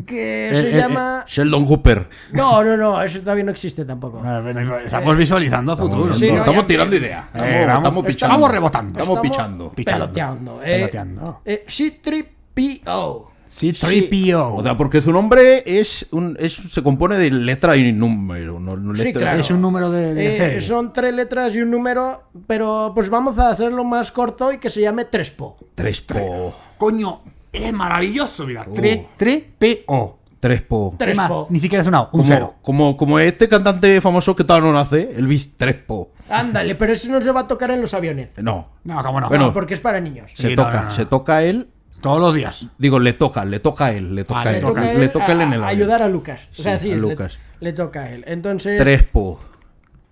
[0.06, 1.24] que Eh, se eh, llama...
[1.26, 2.10] Sheldon Hooper.
[2.32, 4.22] No, no, no, eso todavía no existe tampoco.
[4.22, 6.14] A ver, Estamos visualizando a futuro.
[6.14, 7.24] Sí, estamos ya- tirando ideas.
[7.36, 8.34] Eh, Estamos, estamos pichando.
[8.34, 8.98] estamos rebotando.
[8.98, 9.72] Estamos pichando.
[9.72, 10.04] Pichando.
[10.04, 10.60] Peloteando.
[10.62, 11.40] Eh, Peloteando.
[11.46, 13.28] eh, C-3PO.
[13.56, 14.54] Sí, 3PO.
[14.58, 18.60] O sea, porque su nombre es un, es, se compone de letra y número.
[18.60, 19.40] No, no Sí, claro.
[19.40, 20.60] Es un número de, de Eh, serie.
[20.60, 24.68] son tres letras y un número, pero pues vamos a hacerlo más corto y que
[24.68, 25.56] se llame Trespo.
[25.74, 26.54] Tres po.
[26.76, 28.66] Coño, es maravilloso, mira.
[28.68, 28.74] Oh.
[28.74, 30.12] 3PO.
[30.38, 30.94] Tres po.
[30.98, 31.46] Tres Más, po.
[31.50, 32.54] Ni siquiera es una, un Como, cero.
[32.62, 36.10] como, como este cantante famoso que todavía no nace, Elvis Trespo.
[36.28, 38.30] Ándale, pero eso no se va a tocar en los aviones.
[38.36, 38.68] No.
[38.84, 39.28] No, cómo no.
[39.28, 40.30] Bueno, No, porque es para niños.
[40.34, 40.90] Se Sí, toca, no, no.
[40.90, 41.68] se toca él.
[42.00, 42.66] Todos los días.
[42.78, 44.64] Digo, le toca, le toca a él, le toca Ah, a le él.
[44.64, 45.68] toca le toca a él en el avión.
[45.80, 46.48] ayudar a Lucas.
[46.58, 47.38] O sea, Sí, sí, a Lucas.
[47.60, 48.24] Le, toca a él.
[48.26, 49.40] Entonces, Trespo.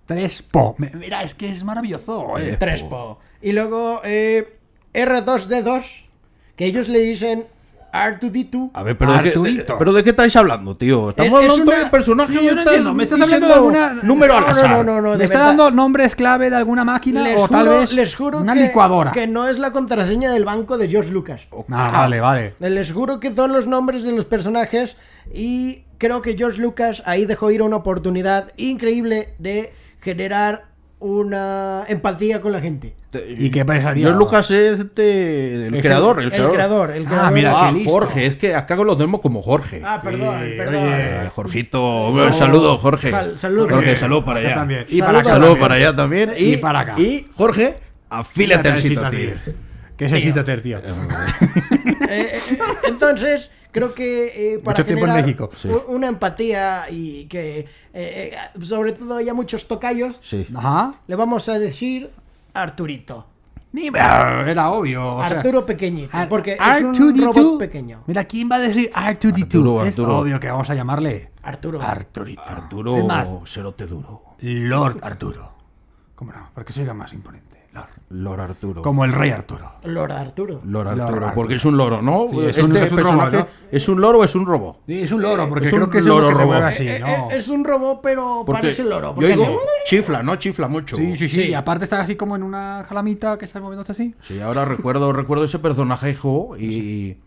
[0.07, 0.75] 3PO.
[0.77, 2.37] Me- Mira, es que es maravilloso.
[2.37, 2.57] eh.
[2.59, 3.19] Trespo.
[3.41, 4.57] Y luego eh,
[4.93, 5.83] R2D2,
[6.55, 7.45] que ellos le dicen
[7.95, 8.71] R2D2.
[8.73, 11.09] A ver, pero de, qué, de- pero ¿de qué estáis hablando, tío?
[11.09, 12.35] Estamos Es- es hablando una- de personajes.
[12.35, 14.69] No, yo no estás entiendo, me estás diciendo hablando de alguna- número al No, azar.
[14.69, 15.47] no, no, no, ¿Me de está verdad.
[15.47, 17.23] dando nombres clave de alguna máquina?
[17.23, 19.11] Les o tal juro, vez les juro una que, licuadora.
[19.11, 21.47] que no es la contraseña del banco de George Lucas.
[21.71, 22.55] Ah, vale, vale.
[22.59, 24.97] Les juro que son los nombres de los personajes
[25.33, 30.65] y creo que George Lucas ahí dejó ir una oportunidad increíble de generar
[30.99, 32.95] una empatía con la gente.
[33.37, 34.05] ¿Y qué pensaría?
[34.05, 36.53] Yo Lucas es este, el Es creador, el, El creador.
[36.53, 37.31] creador, el Ah, creador.
[37.33, 37.91] mira, Ah, qué listo.
[37.91, 39.81] Jorge, es que acá lo tenemos como Jorge.
[39.85, 40.83] Ah, perdón, Sí, perdón.
[40.83, 40.93] oye.
[41.25, 43.11] Eh, Jorgito, saludo, Jorge.
[43.11, 43.69] Jal- saludo.
[43.69, 44.55] Jorge, salud para allá.
[44.55, 44.85] también.
[44.89, 45.29] Y Saludo para acá.
[45.29, 45.61] Salud también.
[45.61, 46.33] para allá también.
[46.37, 46.95] Y para acá.
[46.97, 47.73] Y Jorge,
[48.09, 49.39] afílate al Citatir.
[49.97, 50.79] ¿Qué es el Citatir, tío?
[50.79, 50.83] Eh,
[52.09, 52.37] eh,
[52.87, 55.49] entonces, creo que eh, para Mucho tiempo en generar México.
[55.55, 55.69] Sí.
[55.87, 60.47] una empatía y que, eh, eh, sobre todo, haya muchos tocayos, Sí.
[60.55, 60.95] Ajá.
[61.07, 62.09] le vamos a decir
[62.53, 63.27] Arturito.
[63.73, 65.15] Ni- Era obvio.
[65.17, 66.15] o sea, Arturo pequeñito.
[66.15, 67.27] Ar- Porque es R2D2.
[67.27, 68.03] un robot pequeño.
[68.07, 69.43] Mira, ¿quién va a decir R2D2?
[69.43, 70.17] Arturo, es Arturo.
[70.19, 71.81] obvio que vamos a llamarle Arturo.
[71.81, 72.41] Arturito.
[72.45, 74.21] Arturo Es más, Cerote Duro.
[74.39, 75.51] Lord Arturo.
[76.15, 76.49] ¿Cómo no?
[76.53, 77.54] Porque soy más imponente.
[77.75, 77.87] Lord.
[78.09, 78.81] Lord Arturo.
[78.81, 79.73] Como el rey Arturo.
[79.83, 80.61] Lord Arturo.
[80.63, 82.27] Lord Lord Arturo, porque es un loro, ¿no?
[82.29, 84.77] Sí, es este un- es un personaje robot, es un loro o es un robot.
[84.87, 87.07] Sí, es un loro, porque Es creo un que es loro así, Eh, ¿no?
[87.07, 89.09] eh, es un robot, pero Porque parece loro.
[89.09, 90.35] yo porque digo, chifla, ¿no?
[90.37, 90.95] Chifla mucho.
[90.95, 91.49] Sí, sí, sí, Sí.
[91.49, 94.15] Y aparte está así como en una jalamita que está moviéndose así.
[94.21, 97.17] Sí, ahora recuerdo, recuerdo ese personaje hijo, y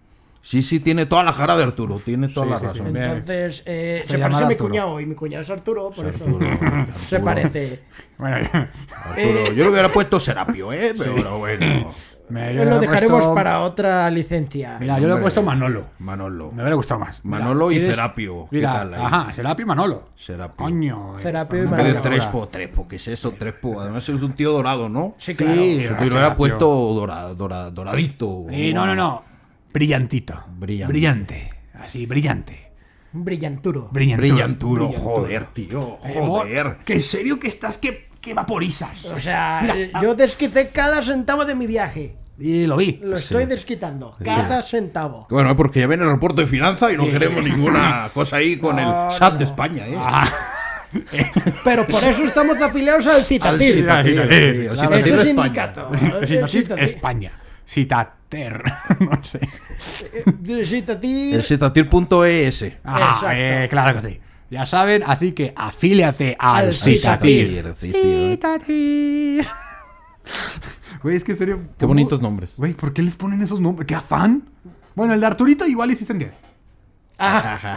[0.49, 2.83] sí, sí, tiene toda la cara de Arturo, tiene toda Sí, la sí, sí.
[2.85, 2.97] razón.
[2.97, 4.71] Entonces, eh, Se parece a mi Arturo.
[4.71, 6.47] cuñado y mi cuñado es Arturo, por eso Arturo,
[7.09, 7.81] se parece.
[8.19, 10.95] Bueno, Arturo, yo le hubiera puesto Serapio, ¿eh?
[10.97, 11.93] Pero bueno.
[12.31, 14.77] me- yo Eh, lo dejaremos puesto- para otra licencia.
[14.81, 15.85] Mira, yo le he puesto Manolo.
[15.99, 16.49] Manolo.
[16.53, 17.25] Me hubiera gustado más.
[17.25, 18.49] Mira, Manolo y eres- Serapio.
[18.51, 19.01] ¿Qué Mira, tal ahí?
[19.03, 20.09] ajá, Serapio y Manolo.
[20.17, 20.57] Serapio.
[20.57, 21.19] Coño.
[21.19, 22.01] eh, Serapio y vez de Manolo.
[22.03, 23.33] Trespo, Trespo, ¿qué es eso?
[23.33, 23.81] Trespo.
[23.81, 25.15] Además es un tío dorado, ¿no?
[25.19, 25.53] Sí, Sí, claro.
[25.55, 26.37] Era lo hubiera Serapio.
[26.37, 28.45] puesto dora- dora- doradito.
[28.51, 29.23] Sí, no, no, no.
[29.73, 30.45] Brillantito.
[30.57, 30.93] Brillante.
[30.93, 31.51] Brillante.
[31.75, 32.69] Así, brillante.
[33.13, 33.89] Un brillanturo.
[33.91, 34.29] Brillanturo.
[34.35, 35.99] Brillanturo, joder, tío.
[36.05, 36.77] Eh, Joder.
[36.85, 39.05] Que en serio que estás que, que vaporizas.
[39.07, 42.17] O sea, Mira, ah, yo desquité cada centavo de mi viaje.
[42.39, 43.01] Y lo vi.
[43.03, 44.17] Lo estoy desquitando.
[44.23, 45.27] Cada centavo.
[45.31, 48.77] Bueno, porque ya viene el reporte de finanzas y no queremos ninguna cosa ahí con
[48.77, 49.39] No, el SAT no.
[49.39, 49.95] de España, ¿eh?
[49.97, 50.31] Ah,
[51.65, 53.75] Pero por eso estamos afiliados al Citatir.
[53.75, 54.95] Citatir, Citatir, sí, sí, claro.
[54.95, 55.19] al Citatir
[56.23, 57.33] Eso de es España.
[57.67, 58.63] Citatir Citater.
[59.01, 59.41] no sé.
[60.47, 61.35] Eh, Citatir.
[61.37, 62.65] El citatir.es.
[62.85, 63.27] Ah, Exacto.
[63.33, 64.21] eh, claro que sí.
[64.51, 67.75] Ya saben, así que afíliate al, Al Citatir.
[67.75, 68.03] Sí, tío.
[68.31, 69.47] Citatir.
[71.03, 71.57] Güey, es que en serio.
[71.61, 72.55] Qué ¿cómo- bonitos nombres.
[72.57, 73.87] Güey, ¿por qué les ponen esos nombres?
[73.87, 74.43] ¿Qué afán?
[74.97, 76.35] Bueno, el de Arturito igual sí se entiende.
[77.21, 77.77] Ah,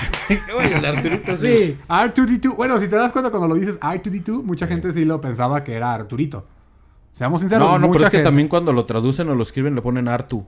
[0.58, 1.78] Oye, el Arturito sí.
[1.88, 2.56] R2D2.
[2.56, 5.74] Bueno, si te das cuenta cuando lo dices R2D2, mucha gente sí lo pensaba que
[5.76, 6.48] era Arturito.
[7.14, 7.68] Seamos sinceros.
[7.68, 10.08] No, no, mucha pero es que también cuando lo traducen o lo escriben le ponen
[10.08, 10.46] Artu.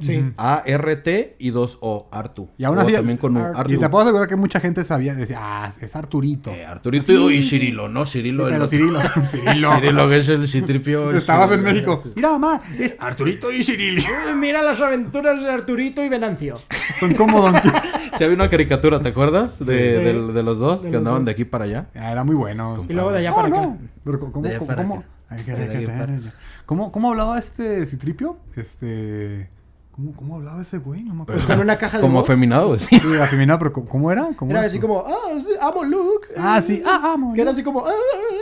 [0.00, 0.32] Sí.
[0.36, 2.48] A-R-T y dos O, Artu.
[2.58, 3.60] Y aún O así, también con Artu.
[3.60, 3.74] Artu.
[3.74, 6.50] Y te puedo asegurar que mucha gente sabía, decía, ah, es Arturito.
[6.50, 8.04] Eh, Arturito y Cirilo, ¿no?
[8.04, 8.48] Cirilo.
[8.48, 8.66] el Pero.
[8.66, 9.00] Cirilo,
[9.30, 9.72] Cirilo.
[9.76, 11.10] Cirilo, que es el citripio.
[11.12, 12.02] es Estabas el- en México.
[12.16, 14.02] Mira, mamá, es Arturito y Cirilo.
[14.36, 16.58] Mira las aventuras de Arturito y Venancio.
[16.98, 17.54] Son como Don.
[18.18, 19.60] Sí, había una caricatura, ¿te acuerdas?
[19.64, 20.32] De, Sí.
[20.32, 21.26] de los dos De que los andaban dos.
[21.26, 21.86] de aquí para allá.
[21.94, 22.84] Ah, Era muy bueno.
[22.88, 23.56] Y luego de allá No, para no.
[23.60, 23.76] acá.
[24.04, 25.06] Pero ¿cómo, De allá cómo, para cómo, acá.
[26.66, 28.38] ¿Cómo, cómo hablaba este Citripio?
[28.56, 29.48] Este.
[29.92, 31.02] ¿Cómo, cómo hablaba ese güey?
[31.04, 31.40] No me acuerdo.
[31.44, 32.28] Pues con una caja de Como voz.
[32.28, 32.98] afeminado, sí.
[32.98, 34.28] Sí, afeminado, pero ¿cómo- ¿cómo era?
[34.36, 36.28] ¿Cómo Era era así como, ah, sí, amo Luke.
[36.36, 37.32] Ah, sí, ah, amo.
[37.32, 37.92] Que era así como, ah,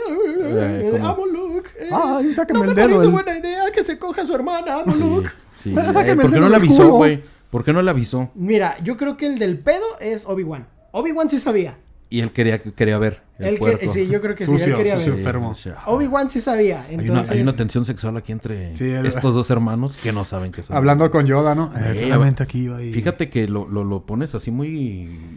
[0.09, 1.69] Eh, como- amo Luke.
[1.79, 4.25] eh, Ay, sáqueme no me el dedo, parece el- buena idea que se coja a
[4.25, 5.29] su hermana, amo Luke.
[5.59, 5.73] Sí.
[5.77, 7.23] Ah, sáqueme Eh, ¿Por qué no le del avisó, güey?
[7.51, 8.31] ¿Por qué no le avisó?
[8.33, 10.67] Mira, yo creo que el del pedo es Obi-Wan.
[10.91, 11.77] Obi-Wan sí sabía.
[12.09, 13.21] Y él quería, quería ver.
[13.47, 15.11] El que- sí, yo creo que sí, él Sucio, quería sucio.
[15.11, 15.19] ver.
[15.19, 15.53] enfermo.
[15.85, 17.31] Obi-Wan sí sabía, Hay una, entonces...
[17.31, 20.61] hay una tensión sexual aquí entre Sí, el- estos dos hermanos que no saben que
[20.63, 20.75] son.
[20.75, 21.71] Hablando con Yoda, ¿no?
[21.77, 22.93] Eh, aquí iba y...
[22.93, 24.69] Fíjate que lo, lo, lo pones así muy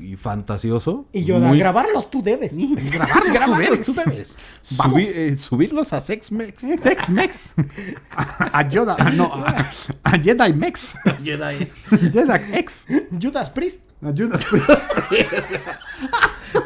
[0.03, 1.07] y fantasioso.
[1.13, 1.59] Y Yoda, muy...
[1.59, 2.53] grabarlos tú debes.
[2.57, 4.37] Grabarlos, Grabarlos, tú debes.
[4.77, 4.99] Vamos.
[5.01, 6.63] Subir- eh, subirlos a Sex Mex.
[6.83, 7.53] Tex Mex.
[8.11, 8.97] A Yoda.
[8.99, 9.71] ah, No, a,
[10.05, 10.95] a Jedi Mex.
[11.23, 11.69] Jedi.
[12.13, 12.87] Jedi X.
[13.21, 13.91] Judas Priest.
[14.03, 14.45] A Judas.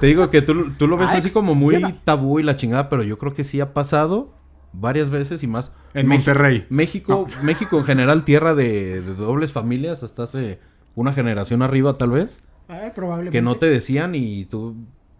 [0.00, 2.88] Te digo que tú, tú lo ves Ah, así como muy tabú y la chingada,
[2.88, 4.34] pero yo creo que sí ha pasado
[4.72, 5.74] varias veces y más.
[5.94, 6.66] En Mex- Monterrey.
[6.70, 10.58] México, México en general, tierra de, de dobles familias, hasta hace
[10.94, 12.38] una generación arriba tal vez,
[12.68, 13.36] Ay, probablemente.
[13.38, 14.76] que no te decían y tú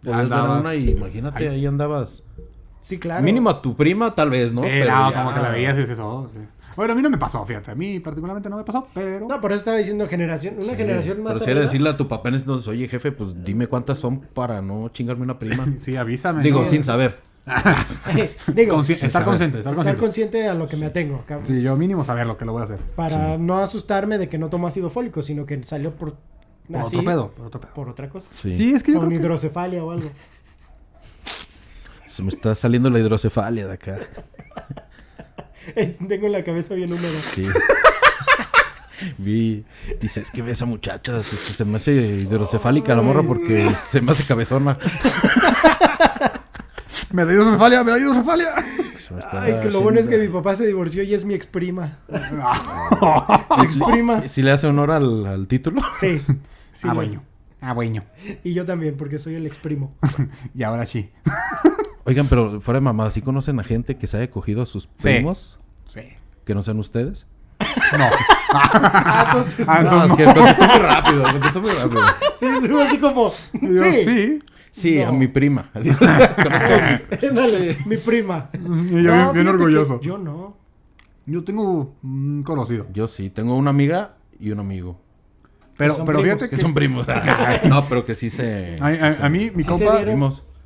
[0.09, 0.61] Andabas.
[0.61, 2.23] una y imagínate, ahí andabas.
[2.79, 3.23] Sí, claro.
[3.23, 4.61] Mínimo a tu prima tal vez, ¿no?
[4.61, 6.39] Sí, Pero no, ya- como que la veías y dices, oh, sí.
[6.75, 7.71] Bueno, a mí no me pasó, fíjate.
[7.71, 9.27] A mí particularmente no me pasó, pero...
[9.27, 11.97] No, por eso estaba diciendo generación, una Sí, generación más Pero si era decirle a
[11.97, 15.37] tu papá en ese entonces, oye jefe, pues dime cuántas son para no chingarme una
[15.39, 15.65] prima.
[15.79, 16.43] Sí, avísame.
[16.43, 16.69] Digo, ¿no?
[16.69, 17.17] sin saber.
[18.53, 19.25] Digo, Consci- estar saber.
[19.27, 19.99] consciente, estar estar consciente.
[19.99, 21.45] consciente a lo que me atengo, cabrón.
[21.47, 22.77] Sí, yo mínimo saber lo que lo voy a hacer.
[22.95, 26.15] Para no asustarme de que no tomo ácido fólico, sino que salió por...
[26.71, 27.73] Por así, otro pedo, por otro pedo.
[27.73, 28.29] Por otra cosa.
[28.35, 28.53] Sí.
[28.53, 30.09] Sí, es que Con que- hidrocefalia o algo.
[32.05, 33.97] Se me está saliendo la hidrocefalia de acá.
[36.07, 37.19] Tengo la cabeza bien húmeda.
[37.19, 37.45] Sí.
[39.17, 39.63] Vi,
[39.99, 43.99] dice, es que ve esa muchacha, se, se me hace hidrocefálica la morra porque se
[43.99, 44.77] me hace cabezona.
[47.11, 48.55] Me da hidrocefalia, me da hidrocefalia.
[49.31, 51.97] Ay, que lo bueno es que mi papá se divorció y es mi exprima.
[53.63, 54.27] exprima.
[54.27, 55.81] ¿Sí le hace honor al, al título?
[55.99, 56.21] Sí.
[56.71, 57.21] sí ah, bueno.
[57.59, 58.03] Ah, bueno.
[58.43, 59.93] Y yo también, porque soy el exprimo.
[60.55, 61.11] Y ahora sí.
[62.05, 64.87] Oigan, pero fuera de mamada, ¿sí conocen a gente que se haya cogido a sus
[64.87, 65.59] primos?
[65.87, 66.01] Sí.
[66.45, 67.27] Que no sean ustedes.
[67.97, 68.05] No.
[68.53, 69.67] Ah, entonces...
[69.69, 72.01] Ah, No, es entonces que contestó muy rápido, contestó muy rápido.
[72.39, 73.27] Sí, sí, así como...
[73.61, 74.03] Yo sí.
[74.03, 74.39] sí.
[74.71, 75.69] Sí, a mi prima.
[75.73, 78.49] Conozco a mi- Dale, mi prima.
[78.53, 79.99] Y yo No, bien, orgulloso.
[80.01, 80.57] Yo no.
[81.25, 82.87] Yo tengo un conocido.
[82.93, 84.99] Yo sí, tengo una amiga y un amigo.
[85.77, 86.61] Pero, pero primos, fíjate Que que...
[86.61, 87.07] son primos.
[87.69, 88.77] no, pero que sí se...
[88.81, 90.01] A, sí a- se- a mí, mi Sí se compa...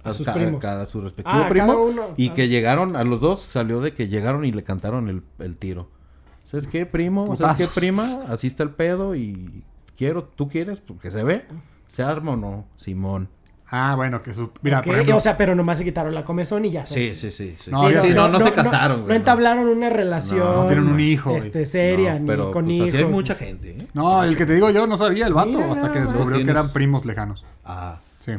[0.10, 0.62] A sus ca- primos.
[0.62, 1.68] Cada su respectivo Ah, primo.
[1.68, 2.02] cada uno.
[2.18, 2.34] Y Ah.
[2.34, 5.90] que llegaron, a los dos salió de que llegaron y le cantaron el, el tiro.
[6.44, 7.36] ¿Sabes qué, primo?
[7.38, 7.74] ¿Sabes qué, Putazos.
[7.76, 8.20] prima?
[8.30, 9.64] Así está el pedo y
[9.98, 11.46] quiero, tú quieres, porque se ve.
[11.88, 12.66] ¿Se arma o no?
[12.78, 13.30] Simón.
[13.72, 14.52] Ah, bueno, que su...
[14.62, 15.18] Mira, Ok, por ejemplo...
[15.18, 16.86] O sea, pero nomás se quitaron la comezón y ya.
[16.86, 17.56] Sí, sí, sí.
[17.60, 17.72] sí.
[17.72, 19.18] No, Sí, ya- sí, no, no, se casaron, No, güey.
[19.18, 20.40] entablaron una relación.
[20.40, 21.36] No, tienen un hijo.
[21.36, 22.88] Este, seria, No, ni pero con pues, hijos.
[22.90, 23.88] así hay mucha gente, ¿eh?
[23.96, 26.46] No, el que te digo yo no sabía el vato Mira, hasta que no, descubrió
[26.46, 27.44] que eran primos lejanos.
[27.66, 27.98] Ah.
[28.20, 28.34] Sí.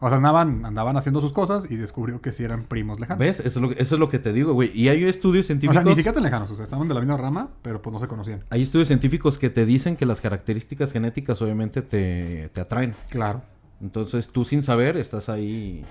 [0.00, 3.18] O sea, andaban, andaban haciendo sus cosas y descubrió que sí eran primos lejanos.
[3.18, 3.40] ¿Ves?
[3.40, 4.70] Eso es, lo, que- eso es lo que te digo, güey.
[4.72, 5.74] Y hay estudios O científicos...
[5.74, 6.50] sea, ni siquiera tan lejanos.
[6.50, 8.44] O sea, estaban de la misma rama, pero pues no se conocían.
[8.50, 12.94] Hay estudios científicos que te dicen que las características genéticas obviamente te, te atraen.
[13.10, 13.42] Claro.
[13.80, 15.84] Entonces tú sin saber estás ahí...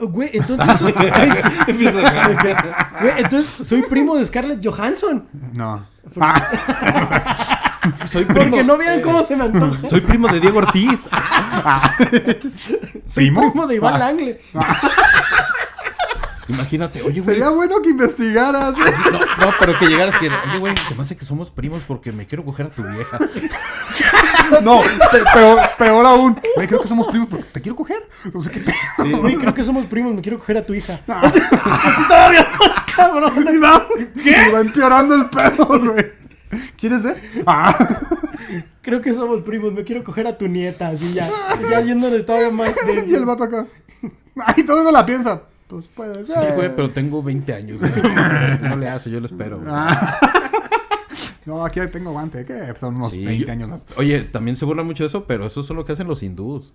[0.00, 0.66] Güey, entonces.
[0.78, 1.10] soy- Güey,
[3.18, 5.26] entonces soy primo de Scarlett Johansson.
[5.52, 5.84] No.
[6.20, 7.58] Ah,
[8.10, 9.88] Soy primo, Porque no vean cómo se me antoja.
[9.88, 11.08] soy primo de Diego Ortiz.
[13.06, 13.40] Soy ¿Primo?
[13.52, 13.98] primo de Iván Ah.
[13.98, 14.40] Langle.
[16.50, 17.24] Imagínate, oye, güey.
[17.36, 18.72] sería bueno que investigaras.
[18.74, 20.28] No, no, pero que llegaras que...
[20.30, 23.18] Oye, güey, se me hace que somos primos porque me quiero coger a tu vieja.
[24.62, 26.40] No, pe- peor, peor aún.
[26.54, 28.08] Güey, creo que somos primos, pero te quiero coger.
[28.32, 28.62] O sea, ¿qué
[29.38, 30.14] creo que somos primos.
[30.14, 30.98] Me quiero coger a tu hija.
[31.06, 33.46] Así, así todavía más cabrón.
[33.52, 33.86] Y va,
[34.24, 36.12] y va empeorando el pedo, güey.
[36.78, 37.20] ¿Quieres ver?
[37.46, 37.74] Ah.
[38.82, 39.72] Creo que somos primos.
[39.72, 40.88] Me quiero coger a tu nieta.
[40.88, 41.28] Así ya.
[41.70, 42.74] Ya yéndonos todavía más
[43.06, 43.66] Y el vato acá.
[44.46, 45.42] Ay, todo eso la piensa.
[45.66, 46.54] Pues puede Sí, ser.
[46.54, 47.78] güey, pero tengo 20 años.
[47.80, 47.92] güey.
[48.62, 49.58] No le hace, yo lo espero.
[49.58, 49.70] güey.
[51.46, 52.44] No, aquí tengo guante.
[52.44, 52.74] ¿Qué?
[52.78, 53.80] Son unos Sí, 20 yo- años.
[53.96, 56.74] Oye, también se burla mucho de eso, pero eso es lo que hacen los hindús.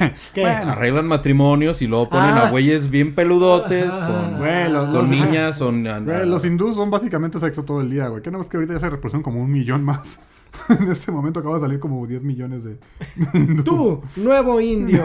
[0.34, 0.46] ¿Qué?
[0.46, 2.46] Arreglan matrimonios y luego ponen Ah.
[2.46, 5.56] a güeyes bien peludotes con, Güey, los, con los- niñas.
[5.56, 8.22] Son, Güey, los hindús son básicamente sexo todo el día, güey.
[8.22, 10.18] ¿Qué no es que ahorita ya se reproducen como un millón más?
[10.68, 12.76] en este momento acaba de salir como 10 millones de...
[13.64, 15.02] Tú, nuevo indio.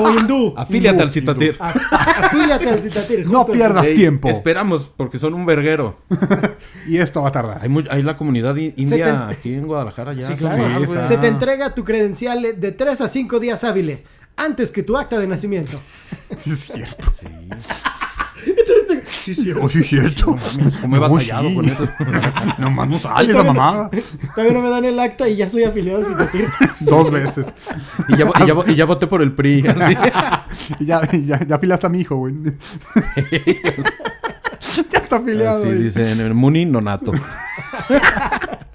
[0.00, 0.54] O hindú.
[0.56, 1.56] Afíliate Hindú, al Citatir.
[1.58, 3.26] Afíliate al Citatir.
[3.28, 4.28] No pierdas tiempo.
[4.28, 5.98] Esperamos, porque son un verguero.
[6.86, 7.60] Y esto va a tardar.
[7.90, 10.26] Hay, la comunidad india te- aquí en Guadalajara ya.
[10.26, 10.64] Sí, claro.
[10.76, 11.02] sí, está.
[11.02, 15.18] Se te entrega tu credencial de 3 a 5 días hábiles antes que tu acta
[15.18, 15.78] de nacimiento.
[16.36, 17.10] Sí, es cierto.
[17.20, 17.28] Te-
[19.06, 19.52] sí, sí.
[19.60, 20.36] Oh, sí, es cierto.
[20.56, 21.54] Mames, ¿Cómo he batallado sí.
[21.54, 21.88] con eso?
[22.58, 23.90] No más no sale esa mamada.
[24.34, 26.48] Todavía no me dan el acta y ya soy afiliado al Citatir.
[26.80, 27.46] Dos veces.
[28.08, 29.66] y, ya, vo- y ya vo- y ya voté por el PRI.
[29.68, 29.96] así.
[30.80, 32.34] Y ya, ya, ya afilaste a mi hijo, güey.
[34.90, 37.12] ya está afiliado, dicen, el Muni Nonato.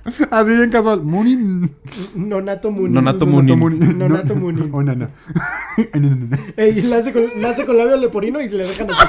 [0.31, 1.03] Así bien casual.
[1.03, 1.69] Muni.
[2.15, 2.93] Nonato Munin.
[2.93, 3.97] Nonato Munin.
[3.97, 4.69] Nonato Munin.
[4.71, 5.09] Oh, nana.
[6.57, 9.07] Ey, nace con, nace con labio leporino y le dejan así.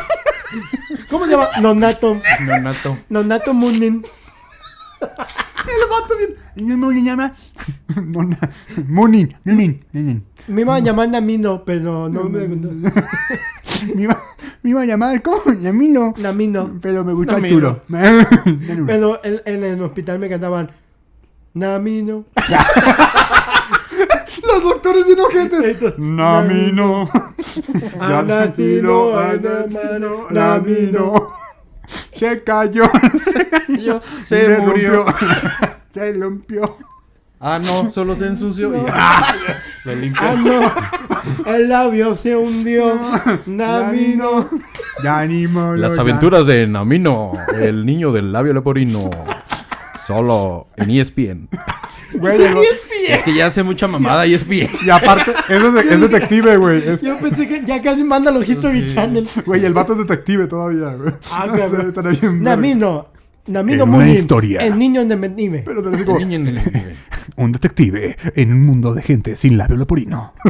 [1.11, 1.49] ¿Cómo se llama?
[1.61, 2.17] Nonato.
[2.47, 2.99] Nonato.
[3.09, 4.03] Nonato Munin.
[5.61, 6.71] El vato bien.
[6.81, 7.35] ¿Cómo se llama?
[7.97, 8.21] No,
[8.89, 9.35] Munin.
[9.45, 9.85] Munin.
[9.93, 10.25] Munin.
[10.49, 12.71] Me iban a llamar Namino, pero no me gustó.
[13.95, 14.21] Me iba,
[14.63, 15.53] me iba a llamar, ¿cómo?
[15.61, 16.15] Yamilo.
[16.19, 16.79] Namino.
[16.83, 17.37] Pero me gustó.
[17.37, 17.83] Arturo.
[18.87, 20.71] Pero en, en el hospital me cantaban
[21.55, 22.25] Namino.
[24.47, 25.99] Los doctores bien ojetes.
[25.99, 27.11] Namino.
[28.01, 31.29] El hermano Namino.
[32.15, 32.85] Se cayó.
[33.19, 34.01] Se cayó.
[34.23, 35.07] Se murió.
[35.91, 36.77] Se rompió.
[37.43, 38.69] Ah, no, solo se ensució.
[38.77, 39.35] y ya.
[39.87, 40.21] Lo limpió.
[40.23, 41.55] Ah, no.
[41.55, 43.01] El labio se hundió.
[43.47, 44.47] Namino.
[45.03, 46.03] Ya ni modo, Las ya.
[46.03, 49.09] aventuras de Namino, el niño del labio leporino.
[50.17, 51.49] Solo en E ESPN.
[52.15, 52.57] Güey, el-
[53.09, 54.69] Es que ya hace mucha mamada E ESPN.
[54.85, 56.79] Y aparte, es, de- es detective, güey.
[56.89, 59.29] Es- Yo pensé que ya casi manda los History Channel.
[59.47, 61.13] Güey, el vato es detective todavía, güey.
[61.33, 61.47] Ah,
[62.23, 63.09] en- Namino.
[63.47, 64.61] Namino En una historia.
[64.61, 65.63] El niño de Menime.
[65.65, 66.97] Pero te lo digo, El niño en el-
[67.37, 70.35] un detective en un mundo de gente sin labio leporino.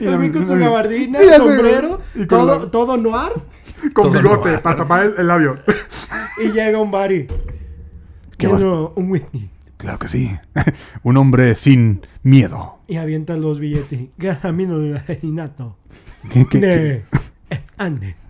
[0.00, 2.24] Y También con su gabardina, Sí, sombrero, güey.
[2.24, 3.32] Y con todo, la- todo noir.
[3.94, 4.60] Con Todo bigote noir.
[4.62, 5.56] para tapar el, el labio.
[6.42, 7.26] Y llega un bari.
[8.50, 9.50] ¿Qué Quiero un whisky.
[9.76, 10.30] Claro que sí.
[11.02, 12.78] Un hombre sin miedo.
[12.86, 14.00] Y avienta los billetes.
[14.40, 15.76] Camino del asesinato.
[16.32, 16.66] ¿Qué, qué- qué?
[16.66, 17.04] De...
[17.76, 18.16] Ande.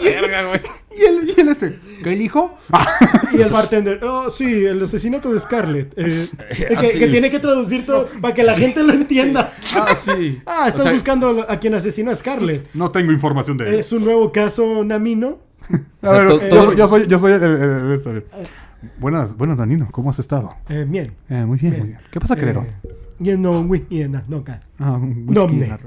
[0.00, 0.06] ¿Y
[1.04, 1.78] él, y él ese?
[2.02, 2.56] ¿Qué elijo?
[3.32, 5.92] Y el bartender, oh, sí, el asesinato de Scarlett.
[5.96, 6.98] Eh, que, Ah, sí.
[6.98, 9.52] que tiene que traducir todo para que la gente lo entienda.
[9.74, 10.40] Ah, sí.
[10.46, 12.72] Ah, estás O sea, buscando a quien asesinó a Scarlett.
[12.74, 13.78] No tengo información de él.
[13.80, 15.40] Es un nuevo caso Namino.
[16.02, 18.22] A ver, yo, todo- yo soy, yo soy el, el- el- el- a.
[19.00, 19.88] Buenas, buenas, Danilo.
[19.90, 20.54] ¿Cómo has estado?
[20.68, 21.12] Eh, bien.
[21.28, 21.98] Eh, muy bien, muy bien.
[22.10, 22.64] ¿Qué pasa, Crero?
[22.84, 22.88] Eh,
[23.20, 24.60] Yendo un whisky en las nocas.
[24.78, 25.80] Ah, un whisky en la-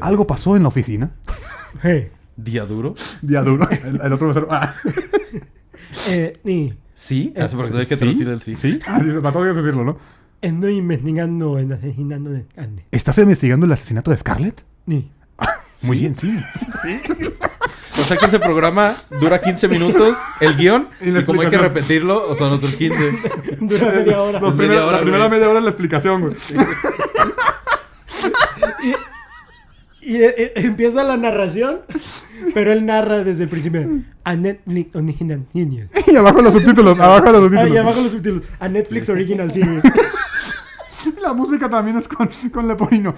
[0.00, 1.10] ¿Algo pasó en la oficina?
[1.82, 2.94] Eh, Día duro.
[3.22, 3.68] Día duro.
[3.70, 4.46] El, el otro mesero.
[4.50, 4.74] Ah.
[6.08, 7.32] eh, y Sí.
[7.36, 8.00] Ah, sí, porque hay que ¿Sí?
[8.00, 8.54] traducir el sí.
[8.54, 8.78] ¿Sí?
[8.86, 9.96] Ah, sí, para todo hay que decirlo, ¿no?
[10.40, 12.84] estoy investigando el asesinato de Scarlett.
[12.92, 14.62] ¿Estás investigando el asesinato de Scarlett?
[14.86, 15.10] Ni.
[15.82, 16.34] Muy bien, sí.
[17.98, 22.28] O sea que ese programa dura 15 minutos, el guion, Y como hay que repetirlo,
[22.28, 23.12] o son otros 15.
[23.60, 24.40] Dura media hora.
[24.40, 26.34] Los Es primeros- media hora, la primera media hora es la explicación, güey.
[30.06, 30.18] Y
[30.56, 31.80] empieza la narración,
[32.52, 33.88] pero él narra desde el principio.
[34.22, 35.88] A Netflix Original Series.
[36.06, 37.74] Y abajo los subtítulos, abajo los Ah, subtítulos.
[37.74, 38.44] y abajo los subtítulos.
[38.60, 39.82] A Netflix Original Series.
[41.24, 43.14] La música también es con, con Leporino.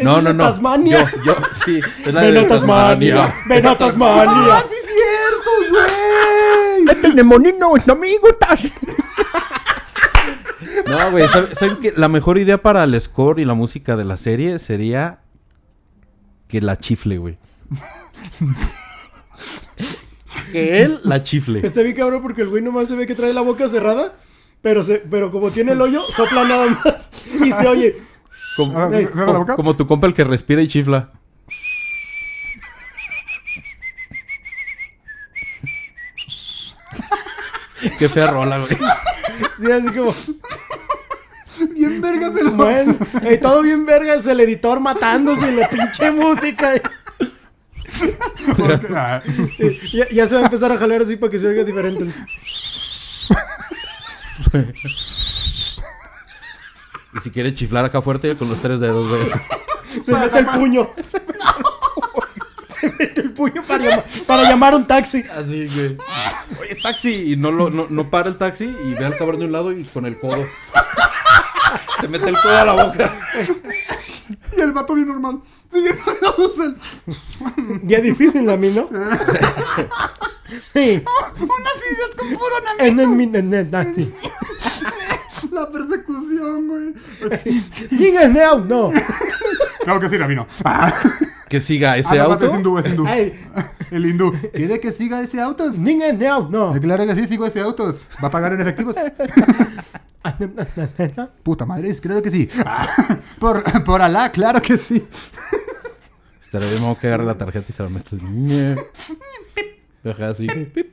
[0.00, 0.44] No, no, no.
[0.44, 1.08] Tasmania.
[1.18, 1.80] Yo, yo, sí.
[2.04, 3.14] Es la Ven de a Tasmania.
[3.16, 3.44] Tasmania.
[3.48, 4.56] Ven a Tasmania.
[4.56, 5.84] ¡Ah, sí es cierto, güey!
[6.96, 8.58] Este demonino no me gusta.
[10.88, 14.04] No, güey, ¿saben, saben que la mejor idea para el score y la música de
[14.04, 15.20] la serie sería
[16.48, 17.38] que la chifle, güey?
[20.52, 21.60] que él la chifle.
[21.64, 24.14] Está bien cabrón porque el güey nomás se ve que trae la boca cerrada.
[24.64, 27.10] Pero, se, pero como tiene el hoyo, sopla nada más.
[27.44, 27.96] Y se oye.
[28.56, 28.90] Como, Ah,
[29.54, 31.10] como tu compa el que respira y chifla.
[37.98, 38.68] Qué fea rola, güey.
[39.60, 40.14] Sí, así como.
[41.72, 44.14] Bien vergas el Bueno, ey, todo bien verga.
[44.14, 46.76] Es el editor matándose y la pinche música.
[46.76, 46.82] Y
[49.96, 52.06] Ya, ya se va a empezar a jalar así para que se oiga diferente.
[57.16, 59.26] Y si quiere chiflar acá fuerte con los tres dedos, güey.
[60.02, 60.90] Se mete el puño.
[62.68, 65.24] Se mete el puño para llamar, para llamar un taxi.
[65.36, 65.96] Así, güey.
[66.60, 67.32] Oye, taxi.
[67.32, 69.72] Y no, lo, no, no para el taxi y ve al cabrón de un lado
[69.72, 70.44] y con el codo.
[72.00, 73.16] Se mete el codo a la boca.
[74.56, 75.40] Y el vato bien normal.
[75.72, 76.76] Sigue tragamos el...
[77.84, 78.88] Ya difícil a mí, ¿no?
[80.72, 81.02] Sí.
[81.40, 84.12] Unas ideas con puro En el, mi- en el taxi.
[86.44, 88.32] Persecución, güey.
[88.32, 88.92] No, no.
[89.82, 90.46] Claro que sí, Ramino.
[90.64, 90.92] Ah,
[91.48, 92.46] Que siga ese ah, auto.
[92.46, 93.06] Es hindú, es hindú.
[93.06, 93.34] Ay,
[93.90, 94.32] El hindú.
[94.52, 95.70] ¿Quiere que siga ese auto?
[95.70, 96.80] diga no, no.
[96.80, 97.92] Claro que sí, sigo ese auto.
[98.22, 98.96] ¿Va a pagar en efectivos?
[101.42, 102.48] Puta madre, creo que sí.
[103.38, 105.06] Por, por Alá, claro que sí.
[106.52, 108.20] Vamos a agarrar la tarjeta y se la metes.
[110.02, 110.46] Deja así.
[110.46, 110.92] Pip.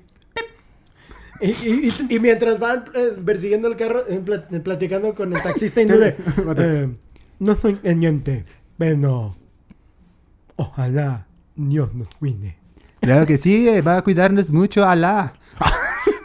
[1.41, 5.33] Y, y- y- y mientras van eh, persiguiendo el carro, eh, plat- eh, platicando con
[5.35, 6.15] el taxista hindú de,
[6.57, 6.89] eh,
[7.39, 8.45] no soy creyente,
[8.77, 9.35] pero
[10.55, 12.57] ojalá Dios nos cuide.
[13.01, 15.33] Claro que sí, va a cuidarnos mucho Alá.
[15.59, 15.71] A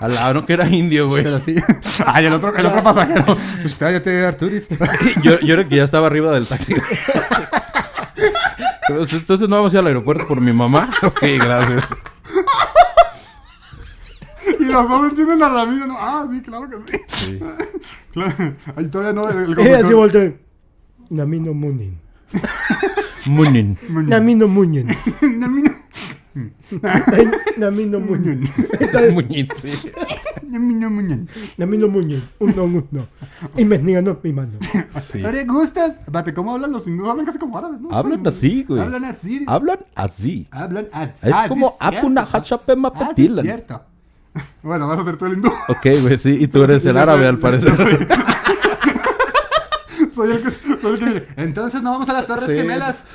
[0.05, 1.23] Al lado, no que era indio, güey.
[1.25, 1.55] Pero sí.
[2.07, 3.25] Ay, el otro, el otro pasajero.
[3.65, 4.69] Usted, yo te Arturis.
[5.23, 6.75] Yo, yo era que ya estaba arriba del taxi.
[8.89, 10.91] Entonces, entonces no vamos a ir al aeropuerto por mi mamá.
[11.03, 11.83] Ok, gracias.
[14.69, 15.97] Y los dos entienden a Ramiro, ¿no?
[15.99, 16.77] Ah, sí, claro que
[17.09, 17.39] sí.
[18.13, 18.55] Claro.
[18.77, 19.29] Ahí todavía no.
[19.29, 20.39] El, el Y así volteé.
[21.11, 21.99] Namino Munin.
[23.27, 23.77] Munin.
[23.91, 24.89] Namino Munin.
[25.21, 25.75] Namino-
[26.83, 28.49] Ay, Namino Munin.
[29.13, 29.91] Muñin, sí.
[30.43, 31.29] Namino Muñan.
[31.57, 32.23] Namino Munin.
[32.41, 33.07] Uno, uno.
[33.57, 34.59] Y me niegan mi mano.
[35.11, 35.21] Sí.
[35.23, 35.93] ¿No le gustas?
[36.01, 37.11] Espérate, ¿cómo hablan los hindúes?
[37.11, 37.91] Hablan casi como árabes, ¿no?
[37.91, 38.81] Hablan así, güey.
[38.83, 39.45] Hablan así.
[39.47, 40.49] Hablan así.
[40.51, 41.27] Hablan así.
[41.29, 41.75] Es Ah, sí como.
[41.81, 43.45] Apuna Hachapema sí, es Patilan.
[43.45, 43.85] cierto.
[44.63, 45.49] Bueno, vas a ser tú el hindú.
[45.69, 46.37] Ok, güey, sí.
[46.41, 47.77] Y tú eres el soy- árabe, al parecer.
[47.77, 48.07] soy-
[50.15, 51.27] Soy el que, soy el que viene.
[51.37, 52.53] Entonces no vamos a las Torres Sí.
[52.55, 53.05] Gemelas.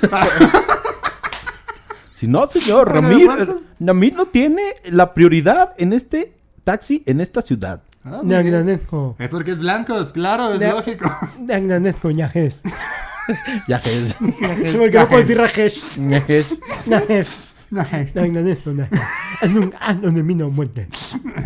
[2.12, 3.56] Si no, señor, Bueno.
[3.80, 7.82] Ramir no tiene la prioridad en este taxi en esta ciudad.
[8.04, 8.20] Ah.
[9.18, 10.70] Es porque es blancos, claro, es Ya.
[10.70, 11.10] lógico.
[11.40, 12.62] Nagnanesco Yajes.
[13.66, 14.14] Ya que es.
[14.14, 15.82] Porque no puedo decir Rajesh.
[16.08, 16.44] Ya que
[17.72, 18.14] es.
[18.14, 18.14] Najes.
[18.14, 20.88] No, es de mino muerte.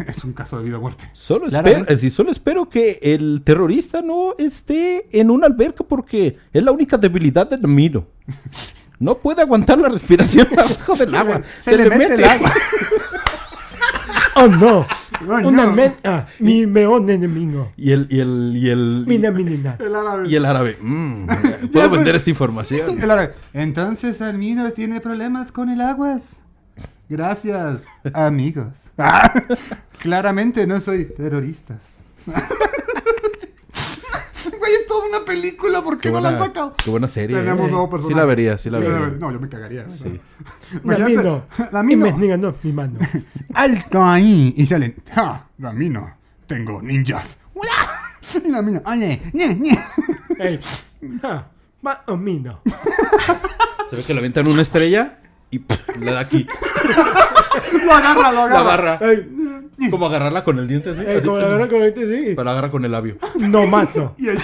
[0.07, 1.09] es un caso de vida o muerte.
[1.13, 1.97] Solo Claro, espero, ¿eh?
[1.97, 6.99] sí, solo espero que el terrorista no esté en una alberca porque es la única
[6.99, 8.09] debilidad de Ramiro.
[8.99, 11.43] No puede aguantar la respiración abajo del agua.
[11.61, 12.53] Se, le, mete, el agua.
[14.39, 14.87] Oh no.
[15.23, 15.73] Oh, Una no.
[15.73, 16.29] meta.
[16.41, 17.71] Mi meón enemigo.
[17.77, 19.77] Y el, y el, y el, Mina minina.
[19.81, 20.29] El árabe.
[20.29, 20.77] y el árabe.
[20.81, 21.27] mm,
[21.73, 23.03] puedo vender esta información.
[23.03, 23.33] El árabe.
[23.55, 26.41] Entonces Almino tiene problemas con el aguas.
[27.09, 27.79] Gracias,
[28.13, 28.69] amigos.
[28.99, 29.33] Ah,
[29.99, 31.99] claramente no soy terroristas.
[34.67, 36.75] Güey, es toda una película, ¿por qué, Qué no la han buena, sacado?
[36.85, 37.37] qué buena serie.
[37.37, 37.71] Tenemos eh.
[37.71, 38.15] nuevo Sí personaje.
[38.17, 39.07] la vería, sí la Sí vería.
[39.19, 39.87] No, yo me cagaría.
[39.97, 40.21] Sí.
[40.83, 41.45] Namino.
[41.71, 42.07] Lamino.
[42.09, 42.99] Y me niegan mi mano.
[43.55, 44.55] Alto ahí.
[44.57, 44.97] Y salen.
[45.15, 45.47] ¡Ja!
[45.57, 46.17] Ramino.
[46.49, 47.39] Tengo ninjas.
[47.55, 48.43] ¡Hola!
[48.45, 48.83] Y la mina.
[48.85, 49.23] ¡Oye!
[49.33, 49.79] ¡Nie, nie!
[50.39, 50.59] Ey.
[51.23, 51.47] Ja.
[51.83, 52.61] Ma omino.
[53.89, 56.47] Se ve que le aventan una estrella y pff, le da aquí.
[57.85, 58.93] Lo agarra, lo La agarra.
[58.95, 59.11] agarra.
[59.13, 59.91] Ey.
[59.91, 61.01] Como agarrarla con el diente así.
[61.01, 62.23] Ey, así, como la verdad que sí.
[62.31, 63.19] Pero la agarra con el labio.
[63.37, 64.15] No mato.
[64.19, 64.39] Y el,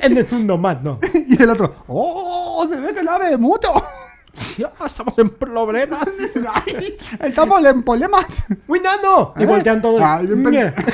[0.00, 1.74] Él es un no y el otro.
[1.88, 2.66] ¡Oh!
[2.68, 3.72] Se ve que el ave es muto.
[4.58, 6.04] Ya estamos en problemas.
[6.66, 8.26] Ay, Estamos en problemas.
[8.66, 9.34] ¡Winando!
[9.36, 10.00] Y voltean todos.
[10.02, 10.74] Ay, bien.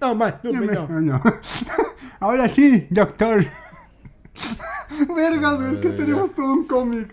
[0.00, 1.00] No más, no, no.
[1.00, 1.22] No.
[2.20, 3.46] Ahora sí, doctor.
[5.16, 7.08] Vergas, güey, es que tenemos todo un cómic.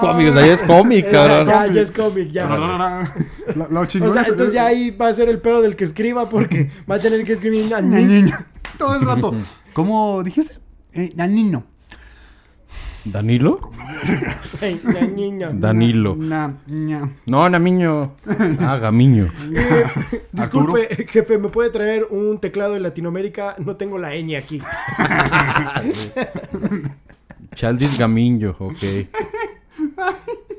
[0.00, 1.46] Cómics, ahí es cómic, Ya, cabrón.
[1.46, 2.46] ya, ya es cómic, ya.
[3.56, 5.76] Lo, lo chingón O sea, es- entonces ya ahí va a ser el pedo del
[5.76, 8.34] que escriba porque va a tener que escribir a Ñe, ni- ñe, ñe.
[8.78, 9.32] Todo el rato.
[9.72, 10.54] ¿Cómo dijiste?
[10.92, 11.64] Eh, Danino.
[13.04, 13.70] ¿Danilo?
[14.60, 15.50] Ay, la niña.
[15.52, 16.16] Danilo.
[16.16, 16.54] Na.
[17.26, 18.14] No, Namiño.
[18.60, 19.32] Ah, Gamiño.
[19.52, 19.84] Eh,
[20.32, 23.56] disculpe, jefe, ¿me puede traer un teclado de Latinoamérica?
[23.58, 24.60] No tengo la ñ aquí.
[27.54, 28.76] Chaldis Gamiño, ok.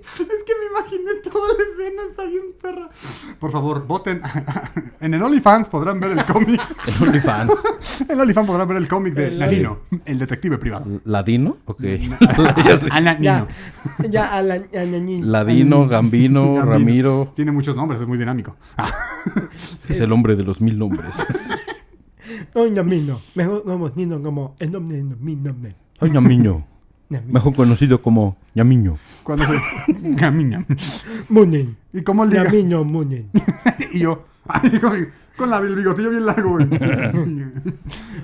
[0.19, 2.89] Es que me imaginé toda la escena, está bien perra.
[3.39, 4.21] Por favor, voten.
[4.99, 6.61] En el OnlyFans podrán ver el cómic.
[6.87, 7.51] En OnlyFans.
[8.01, 11.01] En el OnlyFans podrán ver el cómic de El Nanino, el detective privado.
[11.05, 11.57] ¿Ladino?
[11.65, 11.81] Ok.
[11.81, 12.87] Ya sé.
[12.91, 13.47] A Ya,
[14.09, 14.59] ya a la, a.
[14.85, 16.65] Ladino, Gambino, Gambino.
[16.65, 17.33] Ramiro.
[17.35, 18.55] Tiene muchos nombres, es muy dinámico.
[19.87, 21.15] Es el hombre de los mil nombres.
[22.55, 23.21] No, no, no.
[23.35, 25.75] Mejor como Nino, como el nombre de mi nombre.
[26.01, 26.63] Nami.
[27.27, 28.97] Mejor conocido como Ñamiño.
[29.23, 30.65] cuando se camina.
[31.29, 31.75] Munin.
[31.93, 32.43] ¿Y cómo liga?
[32.45, 33.29] Namino Munin.
[33.93, 34.23] Y yo,
[35.37, 36.67] con- la, el bigotillo bien largo, güey.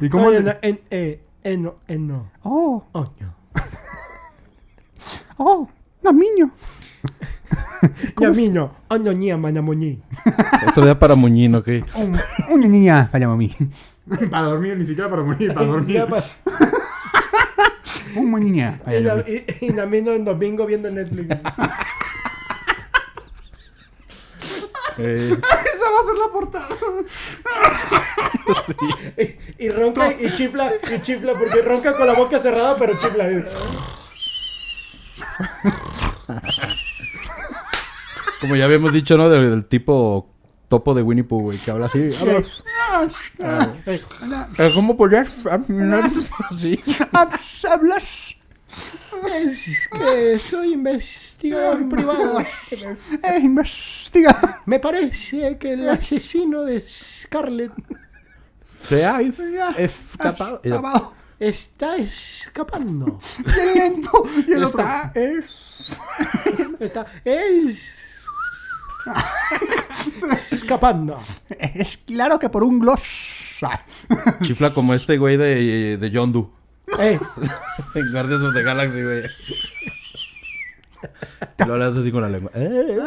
[0.01, 2.31] ¿Y cómo No, le- no, en, eh, eno, eno.
[2.43, 3.35] Oh, Oño.
[5.37, 5.69] oh,
[6.03, 6.51] Namiño.
[8.19, 8.71] Yamino.
[8.89, 10.01] Oño, ña, manamoñi.
[10.67, 11.67] Otro día para Muñín, ok.
[12.49, 13.53] Una niña para mí.
[14.31, 16.05] Para dormir, ni siquiera para morir, para dormir.
[18.87, 21.35] Y, y, y Namino en domingo viendo Netflix.
[24.99, 26.67] Eh, Esa va a ser la portada.
[29.59, 33.27] Y, y ronca y chifla, y chifla, porque ronca con la boca cerrada, pero chifla.
[38.41, 39.29] como ya habíamos dicho, ¿no?
[39.29, 40.33] Del, del tipo
[40.67, 42.09] topo de Winnie Pooh, güey, que habla así.
[42.19, 46.11] Habla, Eh, ¿Cómo podrías hablar
[46.51, 46.79] así?
[47.11, 48.35] Hablas.
[49.33, 52.39] Es que soy investigador privado.
[52.41, 54.61] Eh, investiga.
[54.65, 57.71] Me parece que el asesino de Scarlett
[58.65, 60.61] Se ha escapado.
[61.39, 63.19] Está escapando.
[64.47, 64.79] Y el otro.
[64.81, 65.99] Está, es...
[66.79, 68.06] Está, es
[70.51, 71.19] Escapando.
[71.59, 73.01] Es claro que por un gloss.
[74.43, 76.51] Chifla como este güey de, de Yondu.
[76.99, 77.19] Eh,
[77.95, 79.23] En Guardians of the Galaxy, güey.
[81.65, 82.51] Lo le hace así con la lengua.
[82.55, 82.97] Eh.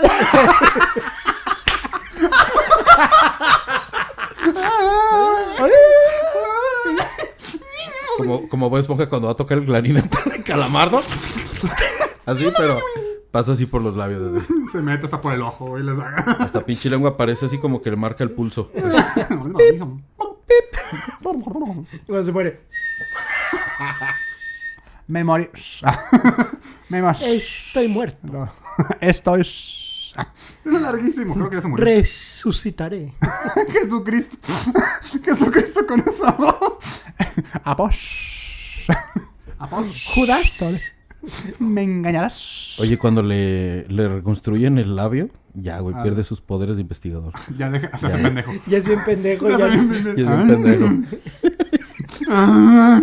[8.16, 11.00] Como, como Bob Esponja cuando va a tocar el clarinete de calamardo.
[12.26, 12.78] Así, pero
[13.30, 14.42] pasa así por los labios.
[14.42, 14.54] así.
[14.72, 16.36] Se mete hasta por el ojo y les haga.
[16.40, 18.70] Hasta pinche lengua parece así como que le marca el pulso.
[22.06, 22.60] cuando se muere.
[25.06, 25.48] Me morí.
[26.88, 27.18] Me morí.
[27.22, 28.18] Estoy muerto.
[28.22, 28.52] No.
[29.00, 30.12] Esto es.
[30.64, 31.84] Es larguísimo, creo que ya se murió.
[31.84, 33.14] Resucitaré.
[33.72, 34.36] Jesucristo.
[35.24, 37.02] Jesucristo con esa voz.
[37.62, 37.96] Após.
[39.58, 40.06] Após.
[40.14, 40.94] Judas.
[41.58, 42.76] Me engañarás.
[42.78, 46.02] Oye, cuando le, le reconstruyen el labio, ya, güey, Ah.
[46.02, 47.32] pierde sus poderes de investigador.
[47.58, 48.52] Ya deja, se hace pendejo.
[48.66, 49.48] Ya es bien pendejo.
[49.48, 50.86] Ya- hace bien es pendejo.
[52.28, 53.00] Ah.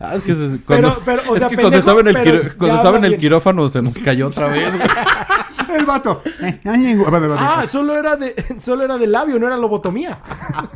[0.00, 2.42] Ah, es que se- cuando, pero, o es que cuando estaba en el, pero quiro-
[2.50, 4.74] ya cuando estaba en el quirófano se nos cayó otra vez.
[4.74, 4.88] güey.
[5.76, 6.22] El vato.
[6.42, 7.36] Eh, no.
[7.38, 10.18] Ah, solo era de solo era de labio, no era lobotomía.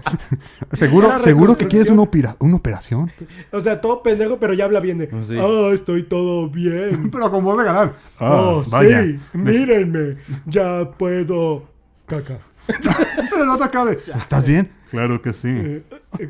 [0.72, 3.10] seguro, era seguro que quieres una, opera- una operación.
[3.52, 5.06] O sea, todo pendejo, pero ya habla bien de.
[5.26, 5.36] Sí.
[5.40, 7.10] Ah, estoy todo bien.
[7.10, 7.92] Pero con voz de galán.
[8.20, 9.02] Oh, vaya.
[9.02, 10.16] sí, mírenme.
[10.46, 11.64] Ya puedo.
[12.06, 12.38] Caca.
[12.68, 13.98] El vato acá de.
[14.16, 14.70] ¿Estás bien?
[14.90, 15.48] Claro que sí.
[15.50, 15.82] Eh,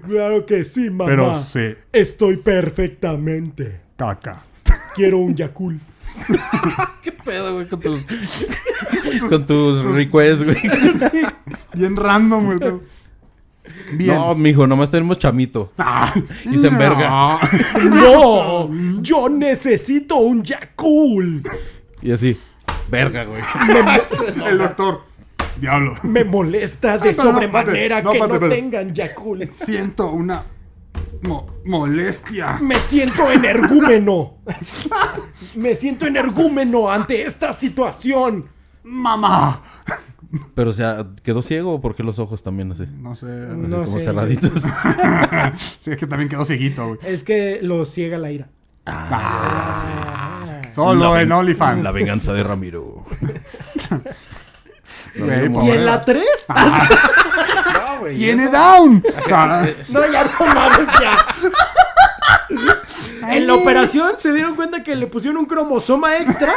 [0.07, 1.05] Claro que sí, mamá.
[1.07, 1.75] Pero sí.
[1.93, 3.81] Estoy perfectamente.
[3.97, 4.43] Caca.
[4.95, 5.79] Quiero un Yakul.
[7.03, 8.05] ¿Qué pedo, güey, con tus,
[9.29, 10.57] con tus requests, güey?
[11.75, 12.59] Bien random, güey.
[13.93, 14.15] Bien.
[14.15, 15.73] No, mijo, nomás tenemos chamito.
[15.79, 16.13] Ah,
[16.45, 17.39] Y se enverga.
[17.83, 18.71] ¡No!
[19.01, 21.43] ¡Yo necesito un Yakul!
[22.03, 22.37] Y así,
[22.91, 23.43] verga, güey.
[24.47, 25.03] El doctor.
[25.61, 25.97] Diablo.
[26.03, 29.49] Me molesta de Ay, no, sobremanera no, que no tengan Yakul.
[29.53, 30.43] Siento una
[31.23, 32.59] mo- molestia.
[32.61, 34.35] Me siento energúmeno.
[35.57, 38.47] Me siento energúmeno ante esta situación.
[38.83, 39.63] Mamá.
[40.55, 42.87] Pero, o sea, ¿quedó ciego o por qué los ojos también así?
[43.01, 43.27] No sé.
[43.27, 44.01] Así No como sé.
[44.05, 44.51] cerraditos.
[45.83, 46.99] Sí, es que también quedó cieguito, güey.
[47.05, 48.49] Es que lo ciega la ira.
[50.71, 51.83] Solo La en ven- OnlyFans.
[51.85, 53.05] La venganza de Ramiro.
[55.15, 56.25] ¿Y en la 3?
[57.75, 58.17] No, güey.
[58.17, 59.03] ¡Tiene down!
[59.89, 61.17] No, ya no mames, ya.
[63.35, 66.53] En la operación se dieron cuenta que le pusieron un cromosoma extra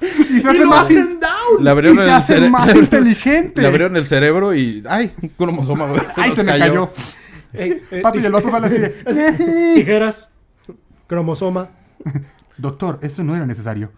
[0.00, 1.58] y se y lo más, in- hacen down.
[1.62, 2.50] Le y abrieron se el hace cerebro.
[2.50, 3.60] más inteligente.
[3.60, 4.82] Le abrieron el cerebro y.
[4.88, 5.12] ¡Ay!
[5.20, 6.00] Un cromosoma, güey.
[6.16, 6.90] Ay, nos se me cayó.
[7.52, 8.66] Ey, eh, Papi, y el vato sale
[9.04, 9.34] así.
[9.74, 10.30] Tijeras,
[11.06, 11.68] cromosoma.
[12.56, 13.92] Doctor, eso no era necesario.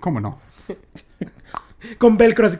[0.00, 0.38] ¿Cómo no?
[1.98, 2.58] Con velcro así.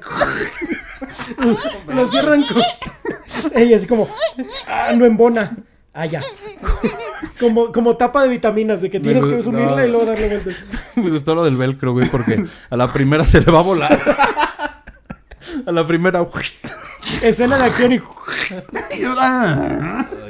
[1.88, 2.62] Lo cierran con.
[3.54, 4.08] Ey, así como.
[4.66, 5.56] Ah, no embona.
[5.92, 6.20] Ah, ya.
[7.38, 9.84] Como, como tapa de vitaminas, de que tienes que sumirla no.
[9.84, 10.54] y luego darle vueltas.
[10.96, 13.98] Me gustó lo del velcro, güey, porque a la primera se le va a volar.
[15.66, 16.24] A la primera.
[17.22, 18.00] Escena de acción y.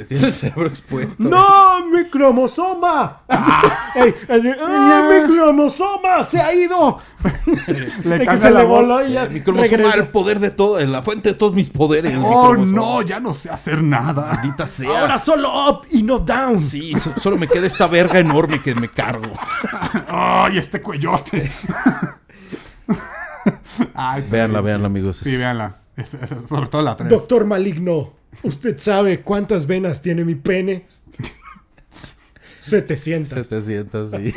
[0.08, 1.22] Tiene el cerebro expuesto.
[1.22, 1.86] ¡No!
[1.86, 3.20] ¡Mi cromosoma!
[3.28, 3.50] Así,
[3.94, 4.14] ey,
[4.60, 6.24] ¡Ah, mi cromosoma!
[6.24, 6.98] ¡Se ha ido!
[8.04, 8.80] Le De que se le voz.
[8.86, 9.26] voló y ya.
[9.26, 12.18] Mi cromosoma, el poder de todo, la fuente de todos mis poderes.
[12.20, 14.32] Oh, no, ya no sé hacer nada.
[14.34, 15.00] Maldita sea.
[15.02, 16.58] Ahora solo up y no down.
[16.60, 19.30] Sí, so- solo me queda esta verga enorme que me cargo.
[20.08, 21.50] ¡Ay, este cuellote!
[23.94, 25.18] Ay, pero- Véanla, véanla, amigos.
[25.18, 25.76] Sí, véanla.
[25.96, 27.08] Es- es- sobre todo la 3.
[27.10, 28.12] Doctor Maligno,
[28.42, 30.86] ¿usted sabe cuántas venas tiene mi pene?
[32.60, 33.46] 700.
[33.46, 34.34] 700, sí.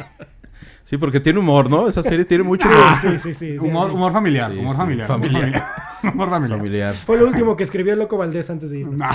[0.85, 1.89] Sí, porque tiene humor, ¿no?
[1.89, 3.33] Esa serie tiene mucho humor Sí, sí, sí.
[3.33, 3.95] sí, Humor, sí.
[3.95, 5.07] humor familiar, Sí, humor sí, familiar.
[5.07, 5.41] familiar.
[5.41, 5.63] Humor familiar.
[6.13, 6.57] Humor familiar.
[6.59, 6.93] familiar.
[6.93, 8.95] Fue lo último que escribió el Loco Valdés antes de irnos.
[8.95, 9.13] Nah,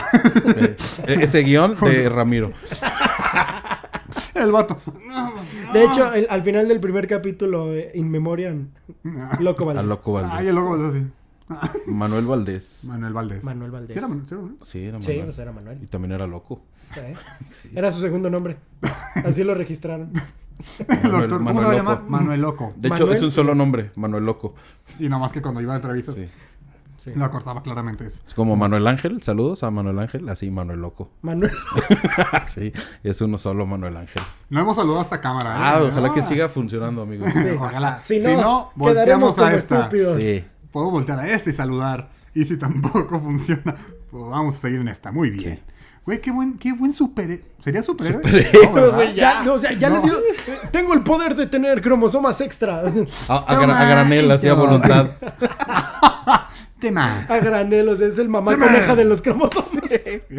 [1.06, 2.52] Eh, Ese guion de Ramiro.
[4.34, 4.78] El vato.
[5.72, 8.68] De hecho, el- al final del primer capítulo, eh, In Memoriam,
[9.40, 9.84] Loco A Valdés.
[9.86, 10.48] Loco Ay, Valdés.
[10.48, 11.06] el loco es así.
[11.86, 12.84] Manuel Valdés.
[12.86, 13.44] Manuel Valdés.
[13.44, 13.92] Manuel Valdés.
[13.94, 14.26] ¿Sí era Manuel?
[14.26, 14.58] ¿Sí era Manuel?
[14.66, 15.24] Sí, era Sí, Manuel.
[15.26, 15.78] pues era Manuel.
[15.82, 16.62] Y también era loco.
[16.96, 17.14] ¿eh?
[17.74, 18.56] Era su segundo nombre.
[19.24, 20.10] Así lo registraron.
[20.78, 21.98] El Manuel- doctor, ¿cómo se va a Manuel llamar?
[21.98, 22.10] Loco.
[22.10, 22.72] Manuel Loco.
[22.76, 24.54] De hecho, Manuel- es un solo nombre, Manuel Loco.
[24.98, 26.26] Y nada más que cuando iba a entrevistas, Sí.
[27.10, 28.22] Lo cortaba claramente eso.
[28.26, 31.10] Es como Manuel Ángel, saludos a Manuel Ángel, así Manuel Loco.
[31.22, 31.52] Manuel.
[32.46, 32.72] sí,
[33.02, 34.22] es uno solo Manuel Ángel.
[34.50, 35.50] No hemos saludado a esta cámara.
[35.50, 35.58] ¿eh?
[35.58, 36.26] Ah, ojalá que Ah.
[36.26, 37.30] siga funcionando, amigos.
[37.58, 38.00] Ojalá.
[38.00, 39.78] Si Si no, quedaremos volteamos a esta.
[39.80, 40.16] estúpidos.
[40.22, 40.44] Sí.
[40.70, 42.10] Puedo voltear a esta y saludar.
[42.34, 43.74] Y si tampoco funciona,
[44.10, 45.10] pues vamos a seguir en esta.
[45.12, 45.60] Muy bien.
[46.04, 47.44] Güey, qué buen, qué buen superhéroe.
[47.60, 48.20] ¿Sería superhéroe?
[48.22, 48.94] Superhéroe, No, ¿verdad?
[48.96, 49.96] güey, Ya, no, o sea, ya No.
[49.96, 50.14] le dio.
[50.72, 52.78] Tengo el poder de tener cromosomas extra.
[52.80, 54.66] A, a gra- Toma, a granel, así a hijito.
[54.66, 55.10] voluntad.
[56.82, 57.26] Tema.
[57.28, 59.88] A granelos, es el mamá coneja de los cromosomas.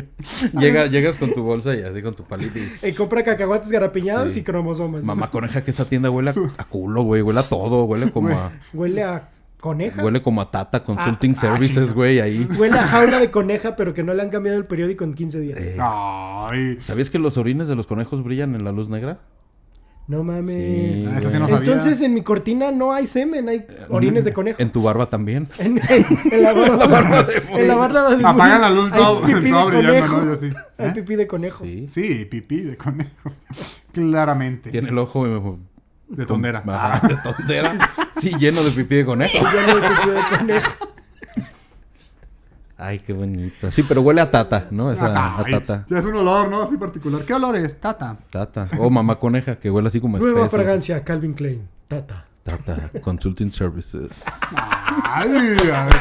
[0.59, 2.89] Llega, llegas con tu bolsa y así con tu palito y...
[2.89, 4.41] Y compra cacahuates garapiñados Sí.
[4.41, 5.03] y cromosomas.
[5.05, 7.21] Mamá coneja que esa tienda huele a, a culo, güey.
[7.21, 7.85] Huele a todo.
[7.85, 8.51] Huele como a...
[8.73, 9.29] Huele a
[9.61, 10.03] coneja.
[10.03, 11.93] Huele como a Tata Consulting ah, Services, chinga.
[11.93, 12.45] güey, ahí.
[12.59, 15.39] Huele a jaula de coneja, pero que no le han cambiado el periódico en 15
[15.39, 15.59] días.
[15.61, 16.77] Eh, Ay.
[16.81, 19.19] ¿Sabías que los orines de los conejos brillan en la luz negra?
[20.05, 20.53] No mames.
[20.53, 21.57] Sí, Ah, sí no sabía.
[21.57, 24.61] Entonces en mi cortina no hay semen, hay orines de conejo.
[24.61, 25.47] En tu barba también.
[25.59, 25.79] En,
[26.31, 27.27] en la barba,
[27.57, 30.17] en la barba de Apagan la luz, todo- pipí de conejo.
[30.17, 30.25] ¿no?
[30.33, 30.49] Yo sí.
[30.77, 30.91] Hay ¿Eh?
[30.93, 31.63] pipí de conejo.
[31.63, 31.87] Sí.
[31.89, 33.31] Sí, pipí de conejo.
[33.93, 34.71] Claramente.
[34.71, 35.57] Tiene el ojo eh,
[36.09, 36.63] De tondera.
[36.67, 37.89] Ajá, de tondera.
[38.19, 39.33] Sí, lleno de pipí de conejo.
[39.33, 40.71] Lleno de pipí de conejo.
[42.85, 43.71] Ay, qué bonito.
[43.71, 44.91] Sí, pero huele a tata, ¿no?
[44.91, 45.85] Esa, a tata.
[45.89, 46.61] Ya es un olor, ¿no?
[46.63, 47.21] Así particular.
[47.23, 47.79] ¿Qué olor es?
[47.79, 48.17] Tata.
[48.29, 48.67] Tata.
[48.77, 50.57] O mamá coneja, que huele así como Nueva espeso.
[50.57, 51.67] fragancia, Calvin Klein.
[51.87, 52.25] Tata.
[52.43, 54.23] Tata Consulting Services.
[55.03, 55.93] Ay, a ver.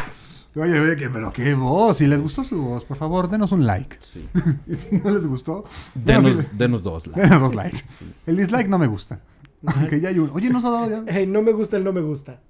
[0.55, 1.99] Oye, oye, que, pero qué voz.
[1.99, 3.97] Si les gustó su voz, por favor, denos un like.
[4.01, 4.29] Sí.
[4.67, 5.65] Y si no les gustó,
[5.95, 6.35] Denos,
[6.83, 7.07] dos.
[7.07, 7.83] la- denos dos likes.
[8.27, 9.21] El dislike no me gusta.
[9.65, 10.33] Aunque ya hay uno.
[10.35, 11.05] Oye, ¿nos ha dado ya?
[11.07, 12.41] Hey, no me gusta el no me gusta.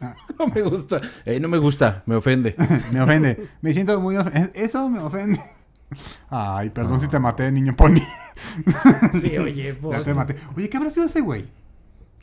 [0.38, 1.00] No me gusta.
[1.24, 2.02] Ey, no me gusta.
[2.06, 2.54] Me ofende.
[2.92, 3.48] Me ofende.
[3.60, 4.50] Me siento muy ofendido.
[4.54, 5.40] Eso me ofende.
[6.30, 8.00] Ay, perdón si te maté, niño pony.
[9.20, 10.36] Sí, oye, Ya pues, te maté.
[10.56, 11.46] Oye, ¿qué habrá sido ese güey?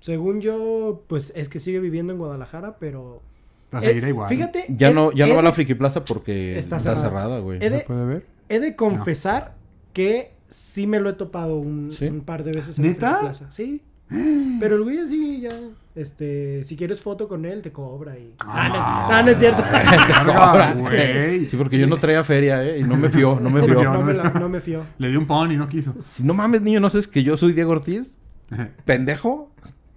[0.02, 3.24] según yo, pues es que sigue viviendo en Guadalajara, pero...
[3.72, 4.30] La Eh, igual.
[4.30, 4.66] Fíjate.
[4.70, 6.96] Ya he- no, ya he no va a de- la Friki Plaza porque Está está,
[6.96, 7.40] cerrada.
[7.40, 7.58] güey.
[7.60, 8.26] He de- ¿Se puede ver?
[8.48, 9.56] He de confesar
[9.94, 12.06] que sí me lo he topado un, ¿Sí?
[12.06, 13.14] un par de veces en ¿Neta?
[13.14, 13.52] la plaza.
[13.52, 13.82] Sí.
[14.60, 15.50] Pero el güey así ya,
[15.96, 18.34] este, si quieres foto con él, te cobra y...
[18.46, 19.64] Ah, no, no, no es cierto.
[19.64, 21.46] Verga, güey.
[21.46, 22.80] Sí, porque yo no traía feria, ¿eh?
[22.80, 23.80] Y no me fió, no me No fió.
[23.80, 23.93] fió.
[23.93, 24.82] No me, la- no me fío.
[24.98, 25.96] Le di un pony, no quiso.
[26.12, 28.18] Si no mames, niño, ¿no sabes que yo soy Diego Ortiz?
[28.86, 29.52] ¿Pendejo?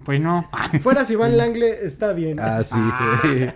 [0.04, 0.48] Pues no.
[0.82, 2.38] Fuera si Iván Langle está bien.
[2.40, 2.78] Ah, sí,
[3.24, 3.52] güey.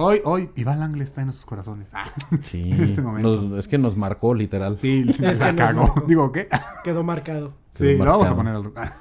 [0.00, 1.88] Hoy, hoy, Iván Langle está en nuestros corazones.
[1.92, 2.06] Ah,
[2.42, 2.70] Sí.
[2.70, 3.42] En este momento.
[3.42, 4.78] Nos- es que nos marcó, literal.
[4.78, 5.80] Sí, Es que la nos cagó.
[5.88, 6.04] marcó.
[6.06, 6.48] Digo, ¿qué?
[6.84, 7.54] Quedó marcado.
[7.74, 8.72] Sí, Quedó lo vamos a marcado.
[8.72, 8.92] poner al...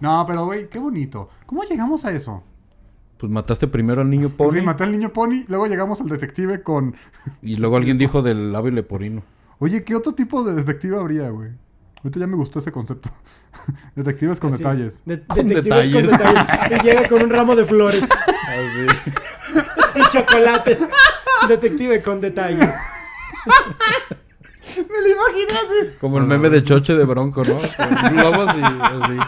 [0.00, 1.28] No, pero güey, qué bonito.
[1.46, 2.42] ¿Cómo llegamos a eso?
[3.18, 6.62] Pues mataste primero al niño Pony Sí, maté al niño pony, luego llegamos al detective
[6.62, 6.96] con...
[7.42, 9.22] y luego alguien dijo del labio leporino.
[9.58, 11.50] Oye, ¿qué otro tipo de detective habría, güey?
[11.98, 13.10] Ahorita ya me gustó ese concepto.
[13.94, 15.02] Detectives con Así, detalles.
[15.04, 16.10] de- Con detectives con detalles.
[16.10, 16.80] detalles.
[16.80, 18.02] Y llega con un ramo de flores
[19.96, 20.88] y chocolates.
[21.46, 22.70] Detective con detalles.
[24.76, 25.96] Me lo imaginé así.
[26.00, 27.56] Como el meme de Choche de Bronco, ¿no?
[27.56, 29.18] Con globos y así.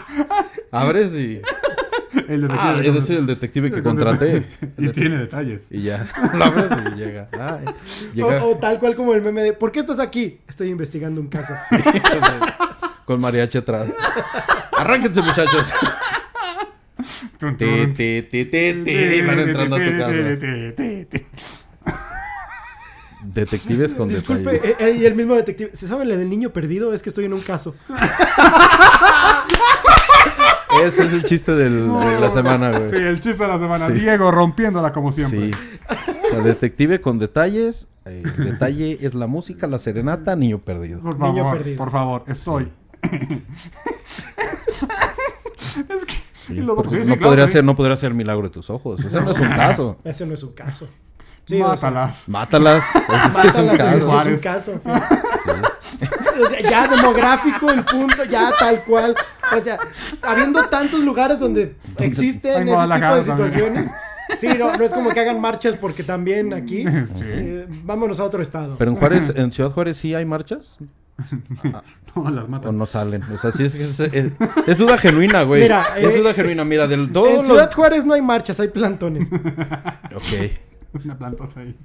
[0.73, 1.41] Abres y...
[2.29, 4.45] El detective Ah, el detective que con contraté.
[4.77, 5.63] Y tiene detalles.
[5.71, 6.07] Y ya.
[6.35, 7.27] Lo abres y llega.
[7.37, 7.59] Ah,
[8.13, 10.39] llega O, o tal cual como el meme de ¿Por qué estás aquí?
[10.47, 11.53] Estoy investigando un caso.
[13.05, 13.87] con mariachi atrás.
[14.77, 15.73] Arránquense, muchachos.
[17.41, 17.57] Van
[19.39, 20.13] entrando a tu casa.
[23.25, 24.79] Detectives con Disculpe, detalles.
[24.79, 25.71] eh, eh, y el mismo detective.
[25.73, 26.93] ¿Se sabe la del niño perdido?
[26.93, 27.75] Es que estoy en un caso.
[30.83, 33.03] Ese es el chiste del- de la semana, Sí, güey.
[33.03, 33.87] el chiste de la semana.
[33.87, 33.93] Sí.
[33.93, 35.51] Diego rompiéndola como siempre.
[35.53, 35.59] Sí.
[36.25, 37.87] O sea, detective con detalles.
[38.05, 40.99] eh, el detalle es la música, la serenata, niño perdido.
[41.01, 41.77] Por Niño favor, perdido.
[41.77, 42.71] por favor, estoy.
[43.03, 43.11] es
[46.05, 46.13] que...
[46.13, 47.53] Sí, sí, sí, no, podría sí.
[47.53, 49.03] ser, no podría ser el milagro de tus ojos.
[49.05, 49.97] Ese no es un caso.
[50.03, 50.89] Ese no es un caso.
[51.45, 52.23] Sí, o sea, Mátalas.
[52.27, 52.83] Mátalas.
[52.95, 54.21] Ese sí es un sí caso.
[54.21, 54.81] es un caso.
[56.41, 59.15] O sea, ya demográfico el punto, ya tal cual.
[59.55, 59.79] O sea,
[60.21, 63.91] habiendo tantos lugares donde existen En ese tipo de situaciones.
[64.37, 66.83] Sí, no, no es como que hagan marchas porque también aquí.
[66.85, 67.23] Sí.
[67.23, 68.75] eh, vámonos a otro estado.
[68.77, 70.77] Pero en Juárez, en Ciudad Juárez sí hay marchas
[72.15, 72.77] No, las o matan.
[72.77, 73.21] no salen.
[73.23, 74.31] O sea, sí es, es, es-
[74.67, 75.61] es duda genuina, güey.
[75.63, 76.63] Mira, es eh, duda genuina.
[76.63, 77.27] Mira, del todo.
[77.29, 79.27] en lo- Ciudad Juárez no hay marchas, hay plantones.
[79.31, 80.51] Ok.
[81.05, 81.75] Una plantota ahí.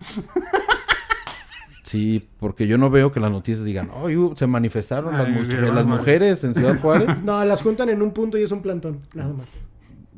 [1.88, 5.32] Sí, porque yo no veo que las noticias digan, oh, uh, se manifestaron las, Ay,
[5.32, 7.20] mu- las mujeres en Ciudad Juárez.
[7.24, 9.46] No, las juntan en un punto y es un plantón, nada más.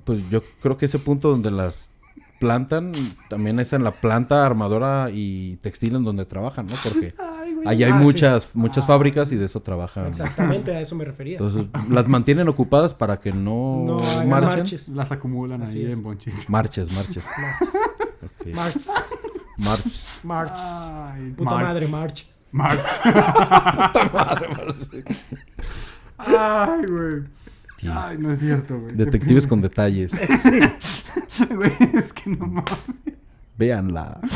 [0.05, 1.91] pues yo creo que ese punto donde las
[2.41, 2.93] plantan
[3.29, 6.75] también es en la planta armadora y textil en donde trabajan, ¿no?
[6.83, 7.15] Porque
[7.67, 8.03] ahí hay Ah, sí.
[8.05, 10.07] muchas muchas fábricas y de eso trabajan.
[10.07, 11.35] Exactamente, a eso me refería.
[11.37, 14.59] Entonces, las mantienen ocupadas para que no, No marchen.
[14.61, 14.89] marches.
[14.89, 15.95] Las acumulan Así ahí es.
[15.95, 16.49] en bonchis.
[16.49, 17.25] Marches, marches.
[18.23, 18.55] Ok.
[18.55, 18.77] March,
[19.65, 19.83] March.
[20.25, 20.51] March.
[20.55, 21.65] Ay, Puta March.
[21.65, 22.27] madre, March.
[22.53, 22.81] March.
[26.19, 27.23] Ay, güey.
[27.77, 27.89] Sí.
[27.91, 28.95] Ay, no es cierto, güey.
[28.95, 30.13] Detectives con detalles.
[31.51, 32.71] Güey, es que no mames.
[33.57, 34.21] Véanla.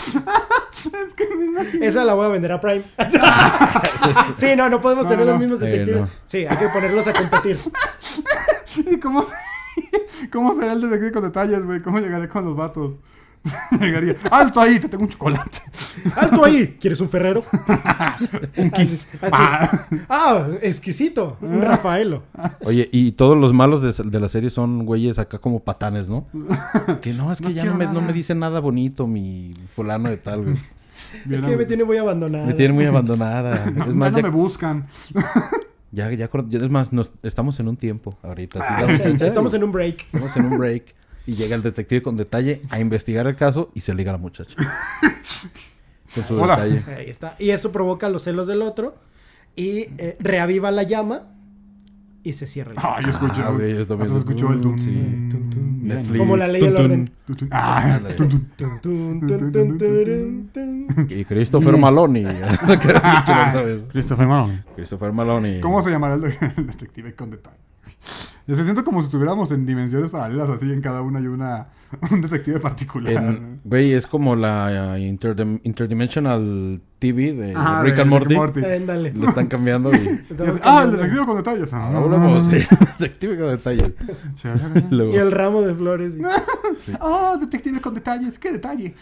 [0.85, 1.85] Es que me imagino.
[1.85, 2.83] Esa la voy a vender a Prime.
[4.37, 5.33] sí, no, no podemos No, tener no.
[5.33, 6.01] los mismos Sí, detectives.
[6.03, 6.09] no.
[6.27, 7.57] Sí, hay que ponerlos a competir.
[8.77, 11.81] ¿Y cómo, se- cómo será el detective con detalles, güey?
[11.81, 12.95] ¿Cómo llegaré con los vatos?
[13.81, 14.17] Llegaría.
[14.31, 14.79] ¡Alto ahí!
[14.81, 15.59] Te tengo un chocolate.
[16.17, 16.77] ¡Alto ahí!
[16.81, 17.45] ¿Quieres un ferrero?
[18.57, 19.09] Un kiss.
[19.21, 19.43] Así.
[20.09, 21.37] Ah, exquisito.
[21.41, 22.23] Un Rafaelo.
[22.65, 26.27] Oye, y todos los malos de, de la serie son güeyes acá como patanes, ¿no?
[27.03, 30.09] Que no, es que No ya no me, no me dice nada bonito mi fulano
[30.09, 30.57] de tal, güey.
[31.31, 32.47] Es que me tiene muy abandonado.
[32.47, 33.71] Me tiene muy abandonada.
[33.71, 34.87] No, Es más, ya, me buscan.
[35.93, 38.61] ya, ya, es más, nos- estamos en un tiempo ahorita.
[39.21, 40.03] Estamos en un break.
[40.07, 40.95] Estamos en un break.
[41.27, 44.19] Y llega el detective con detalle a investigar el caso y se liga a la
[44.19, 44.55] muchacha.
[46.15, 46.57] Con su Hola.
[46.65, 46.95] detalle.
[47.01, 47.35] Ahí está.
[47.39, 48.97] Y eso provoca los celos del otro.
[49.57, 51.23] Y eh, reaviva la llama.
[52.23, 53.43] Y se cierra el Ay, escuché.
[53.43, 54.07] Ah, güey, yo también.
[54.11, 54.79] Hasta se escuchó el tun.
[54.81, 54.93] Sí.
[55.31, 55.87] Tun, tun.
[55.87, 56.19] Netflix.
[56.19, 57.13] Como la ley y el tun, orden.
[57.27, 57.49] Tun, tun.
[57.53, 58.15] Ah, Ándale.
[58.15, 58.49] tun, tun.
[58.57, 60.87] Tun, tun, tun, tun, turun, tun.
[60.89, 61.07] tun.
[61.11, 62.23] Y Christopher Maloney.
[62.25, 63.83] Que había dicho la otra vez.
[63.93, 64.63] Christopher Maloney.
[64.75, 65.61] Christopher Maloney.
[65.61, 67.57] ¿Cómo se llamará el, de- el detective con detalle?
[68.47, 71.69] Yo se siento como si estuviéramos en dimensiones paralelas, así en cada una hay una,
[72.11, 73.13] un detective particular.
[73.13, 78.65] En- Güey, es como la uh, interdim- Interdimensional TV de Ajá, Rick de and Morty.
[78.65, 79.13] Ándale.
[79.15, 79.95] Lo están cambiando y...
[79.97, 79.99] Y
[80.31, 81.73] Estamos ah, el detective con detalles.
[81.73, 82.59] Ah, Ahora hablamos de
[82.99, 83.93] detective con detalles.
[84.91, 86.17] Y el ramo de flores.
[87.01, 88.95] Oh, detective con detalles, qué detalle.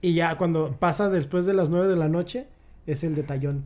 [0.00, 2.46] Y ya cuando pasa después de las 9 de la noche,
[2.86, 3.64] es el detallón.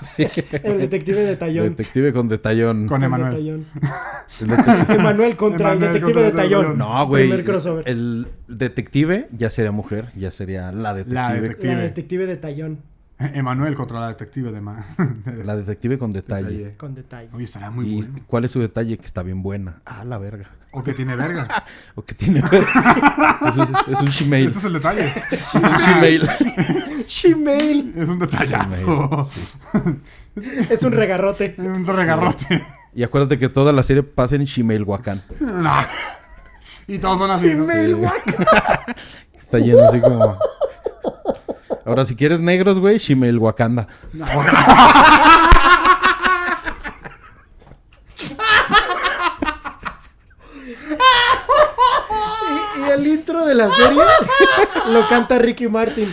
[0.00, 0.26] Sí.
[0.62, 1.70] El detective detallón.
[1.70, 2.86] Detective con detallón.
[2.86, 3.64] Con El Emanuel.
[4.40, 6.78] detective- Emanuel contra el detective contra detallón.
[6.78, 7.24] No, güey.
[7.28, 7.88] Primer crossover.
[7.88, 11.14] El detective ya sería mujer, ya sería la detective.
[11.14, 11.76] La La detective.
[11.76, 12.78] detective detallón.
[13.18, 14.84] Emanuel contra la detective de Ma.
[15.44, 16.74] La detective con detalle.
[16.76, 17.28] Con detalle.
[17.32, 18.20] Oye, estará muy ¿Y bueno.
[18.26, 18.98] cuál es su detalle?
[18.98, 19.80] Que está bien buena.
[19.84, 20.50] Ah, la verga.
[20.72, 21.46] O que tiene verga.
[21.94, 23.38] O que tiene verga.
[23.48, 24.44] es un, es un shemale.
[24.46, 25.12] Este es el detalle.
[25.30, 27.04] Es un shemale.
[27.06, 28.02] Shemale.
[28.02, 29.26] Es un detallazo.
[30.68, 31.54] Es un regarrote.
[31.56, 32.66] Es un regarrote.
[32.92, 35.22] Y acuérdate que toda la serie pasa en Shimelhuacán.
[35.40, 35.74] No.
[36.88, 37.54] Y todos son así.
[37.54, 37.64] ¿no?
[37.64, 37.92] Sí.
[37.92, 38.84] guaca.
[39.32, 40.38] Está lleno así como...
[41.86, 43.86] Ahora, si quieres negros, güey, Shimelhuacanda.
[52.76, 54.02] Y, y el intro de la serie
[54.90, 56.12] lo canta Ricky Martin.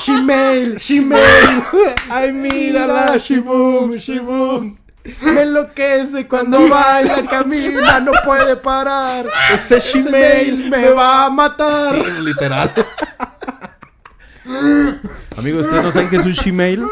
[0.00, 1.64] Shemale, Shemale.
[2.10, 4.76] Ay, mírala, Shibum, Shibum.
[5.20, 9.26] Me enloquece cuando baila, camina, no puede parar.
[9.52, 11.94] Ese Shemale me va a matar.
[11.94, 12.72] Sí, literal.
[15.38, 16.82] Amigos, ¿ustedes no saben qué es un Shemale?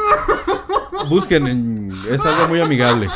[1.08, 1.92] Busquen, en...
[2.10, 3.08] es algo muy amigable.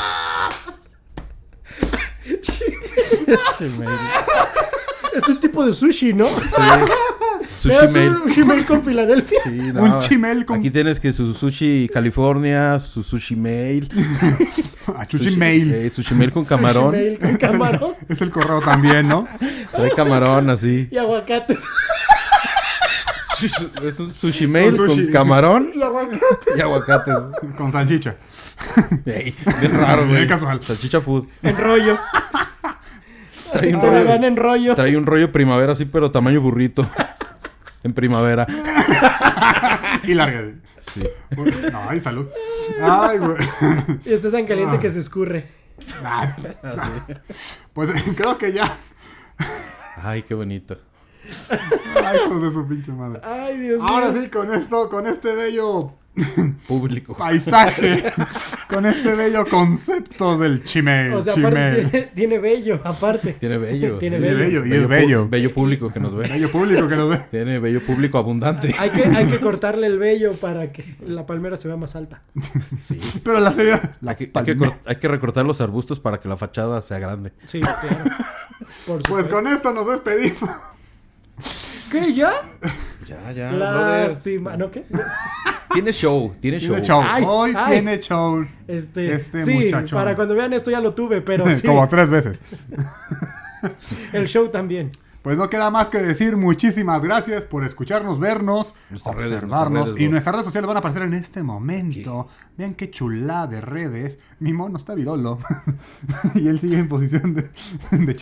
[5.15, 6.27] Es un tipo de sushi, ¿no?
[6.29, 8.57] Su Es Shemale.
[8.59, 9.39] un con Filadelfia.
[9.45, 9.83] Sí, no.
[9.83, 13.89] Un chimel con- Aquí tienes que su sushi California, su sushi mail.
[14.95, 15.75] Ah, Chuchi Mail.
[15.75, 16.95] Eh, sushi mail con camarón.
[16.95, 19.27] Shemale con camarón Es el correo también, ¿no?
[19.73, 20.87] Trae camarón así.
[20.93, 21.59] y aguacates.
[23.83, 27.15] Es un sushi mail Con camarón Y aguacates y aguacates.
[27.57, 28.17] Con salchicha.
[29.05, 30.17] Ey, bien raro, güey.
[30.17, 30.63] Bien casual.
[30.63, 31.27] Salchicha food.
[31.43, 31.99] en rollo.
[33.53, 34.75] Trae un rollo, en rollo.
[34.75, 36.89] trae un rollo primavera así, pero tamaño burrito.
[37.83, 38.47] En primavera.
[40.03, 40.53] Y larga.
[40.95, 41.03] Sí.
[41.73, 42.27] No, ay, salud.
[42.81, 43.37] Ay, güey.
[44.05, 45.49] Y está tan caliente que se escurre.
[46.03, 46.29] Nah.
[47.73, 48.77] Pues creo que ya.
[50.03, 50.79] Ay, qué bonito.
[52.05, 53.21] Ay, hijos de su pinche madre.
[53.25, 53.89] Ay, Dios mío.
[53.89, 55.93] Ahora sí, con esto, con este bello
[56.67, 57.15] Público.
[57.15, 58.05] paisaje,
[58.71, 61.13] con este bello concepto del chimel.
[61.13, 63.35] O sea, aparte tiene, tiene bello, aparte.
[63.35, 63.99] Tiene bello.
[63.99, 64.63] Tiene Tiene bello.
[64.63, 65.29] bello, y es bello.
[65.29, 66.27] Bello público que nos ve.
[66.27, 67.19] Bello público que nos ve.
[67.31, 68.75] Tiene bello público abundante.
[68.79, 72.23] Hay que, hay que cortarle el vello para que la palmera se vea más alta.
[72.83, 72.99] Sí.
[73.23, 73.79] Pero la serie.
[74.01, 76.99] La Hay que, hay que hay que recortar los arbustos para que la fachada sea
[76.99, 77.33] grande.
[77.45, 78.11] Sí, claro.
[78.87, 80.49] Por Pues con esto nos despedimos.
[81.91, 82.15] ¿Qué?
[82.15, 82.33] ¿Ya?
[83.07, 83.53] Ya, ya.
[83.53, 84.09] brother.
[84.09, 84.57] Lástima.
[84.57, 84.85] ¿No qué?
[85.73, 86.71] Tiene show, tiene show.
[86.77, 87.03] Tiene show.
[87.07, 87.73] Ay, Hoy ay.
[87.73, 88.47] tiene show.
[88.67, 89.99] Este, Este sí, muchachón.
[89.99, 92.41] para cuando vean esto ya lo tuve, pero sí, Como tres veces.
[94.13, 94.91] el show también.
[95.23, 99.99] Pues no queda más que decir muchísimas gracias por escucharnos, vernos, observarnos.
[99.99, 102.29] y nuestras redes sociales van a aparecer en este momento.
[102.57, 104.19] Vean qué chulada de redes.
[104.39, 105.41] Mi mono está virolo.
[106.37, 107.51] y él sigue en posición de,
[107.91, 108.17] de.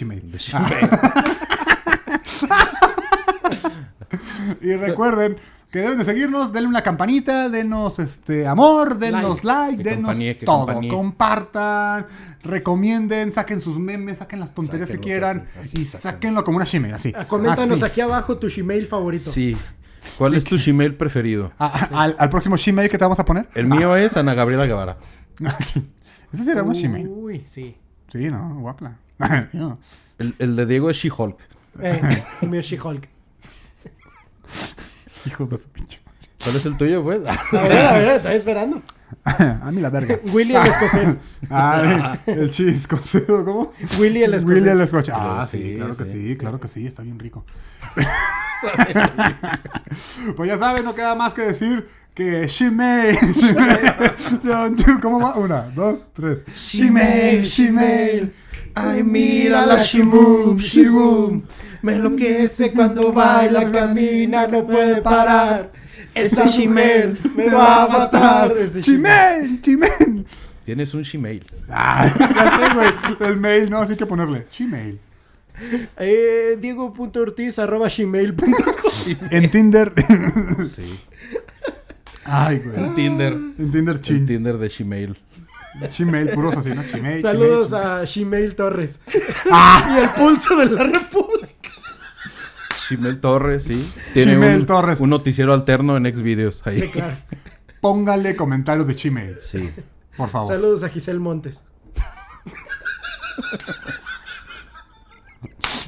[4.61, 5.37] Y recuerden
[5.71, 10.59] que deben de seguirnos, denle una campanita, denos este amor, denos like, denos compañía, todo.
[10.67, 10.91] compañía.
[10.91, 12.07] Compartan,
[12.45, 16.65] recomienden, saquen sus memes, saquen las tonterías que quieran así, así, y sáquenlo como una
[16.67, 17.13] shime, así.
[17.17, 17.91] Ah, Coméntanos Así.
[17.91, 19.31] aquí abajo tu Gmail favorito.
[19.31, 19.57] Sí.
[20.19, 21.51] ¿Cuál es tu Gmail preferido?
[21.59, 23.49] A- a- al, al próximo shime que te vamos a poner.
[23.55, 24.99] El mío es Ana Gabriela Guevara.
[26.33, 27.07] Ese sería un Shimei.
[27.07, 27.77] Uy, sí.
[28.09, 28.57] Sí, ¿no?
[28.61, 28.97] Guapla.
[29.53, 29.79] No.
[30.19, 31.37] El, el de Diego es She-Hulk.
[31.81, 33.09] Eh, el mío es She-Hulk.
[35.27, 36.01] Hijos de su pinche.
[36.43, 37.21] ¿Cuál es el tuyo, pues?
[37.27, 38.83] A ver, a ver, estoy esperando.
[39.25, 40.19] A mí la verga.
[40.33, 41.19] Willy el escocés.
[41.49, 43.73] Ah, el cheese, ¿cómo.
[43.99, 44.59] Willy el escocés.
[44.61, 45.13] Willy el escoche.
[45.15, 46.37] Ah, sí, Sí, claro que sí.
[46.37, 47.45] claro que sí, está bien rico.
[50.37, 53.81] pues ya saben, no queda más que decir que Shimei, Shimei.
[55.01, 55.37] ¿Cómo va?
[55.37, 56.39] Una, dos, tres.
[56.57, 58.33] Shimei, Shimei.
[58.75, 61.43] Ay, mira la Shimum, Shimum.
[61.85, 65.71] Me enloquece cuando baila, camina, no puede parar.
[66.15, 68.57] Esa Shimel me va a matar.
[68.57, 70.25] Ese Shimei, Shimei.
[70.65, 71.45] Tienes un Shemail.
[71.69, 73.31] Ah, ya sé, güey.
[73.31, 74.47] El mail, no, así que ponerle.
[74.51, 74.99] Shimei.
[75.99, 78.55] Eh, Diego.ortiz arroba gmail.com
[79.31, 79.93] En Tinder.
[80.71, 81.01] Sí.
[82.25, 82.95] Ay, güey.
[82.95, 83.35] Tinder.
[83.35, 84.25] En Tinder, chin.
[84.25, 85.19] Tinder de Shemail.
[85.91, 86.83] Shimei, puros así, ¿no?
[86.83, 87.21] Shimei.
[87.21, 87.75] Saludos
[88.09, 89.01] Shimei, a Gmail Torres.
[89.51, 89.95] Ah.
[89.99, 91.34] y el pulso de la República.
[92.89, 93.95] Shemail Torres, sí.
[94.13, 95.01] Tiene un, Torres.
[95.01, 96.67] un noticiero alterno en Xvideos.
[96.67, 96.81] Ahí.
[96.81, 97.17] Sí, claro.
[97.81, 99.71] Póngale comentarios de Gmail, Sí.
[100.17, 100.53] por favor.
[100.53, 101.63] Saludos a Giselle Montes.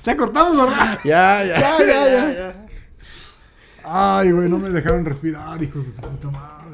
[0.04, 0.98] Ya cortamos, ¿verdad?
[1.04, 1.58] Ya, ya.
[1.58, 2.66] Ya, ya, ya, ya.
[3.84, 6.65] Ay, güey, no me dejaron respirar, hijos de su puta madre.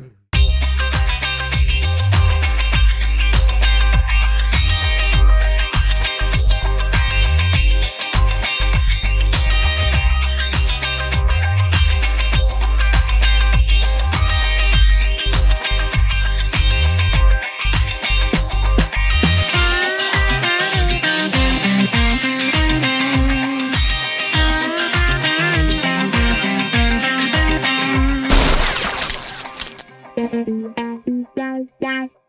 [31.79, 32.22] 拜。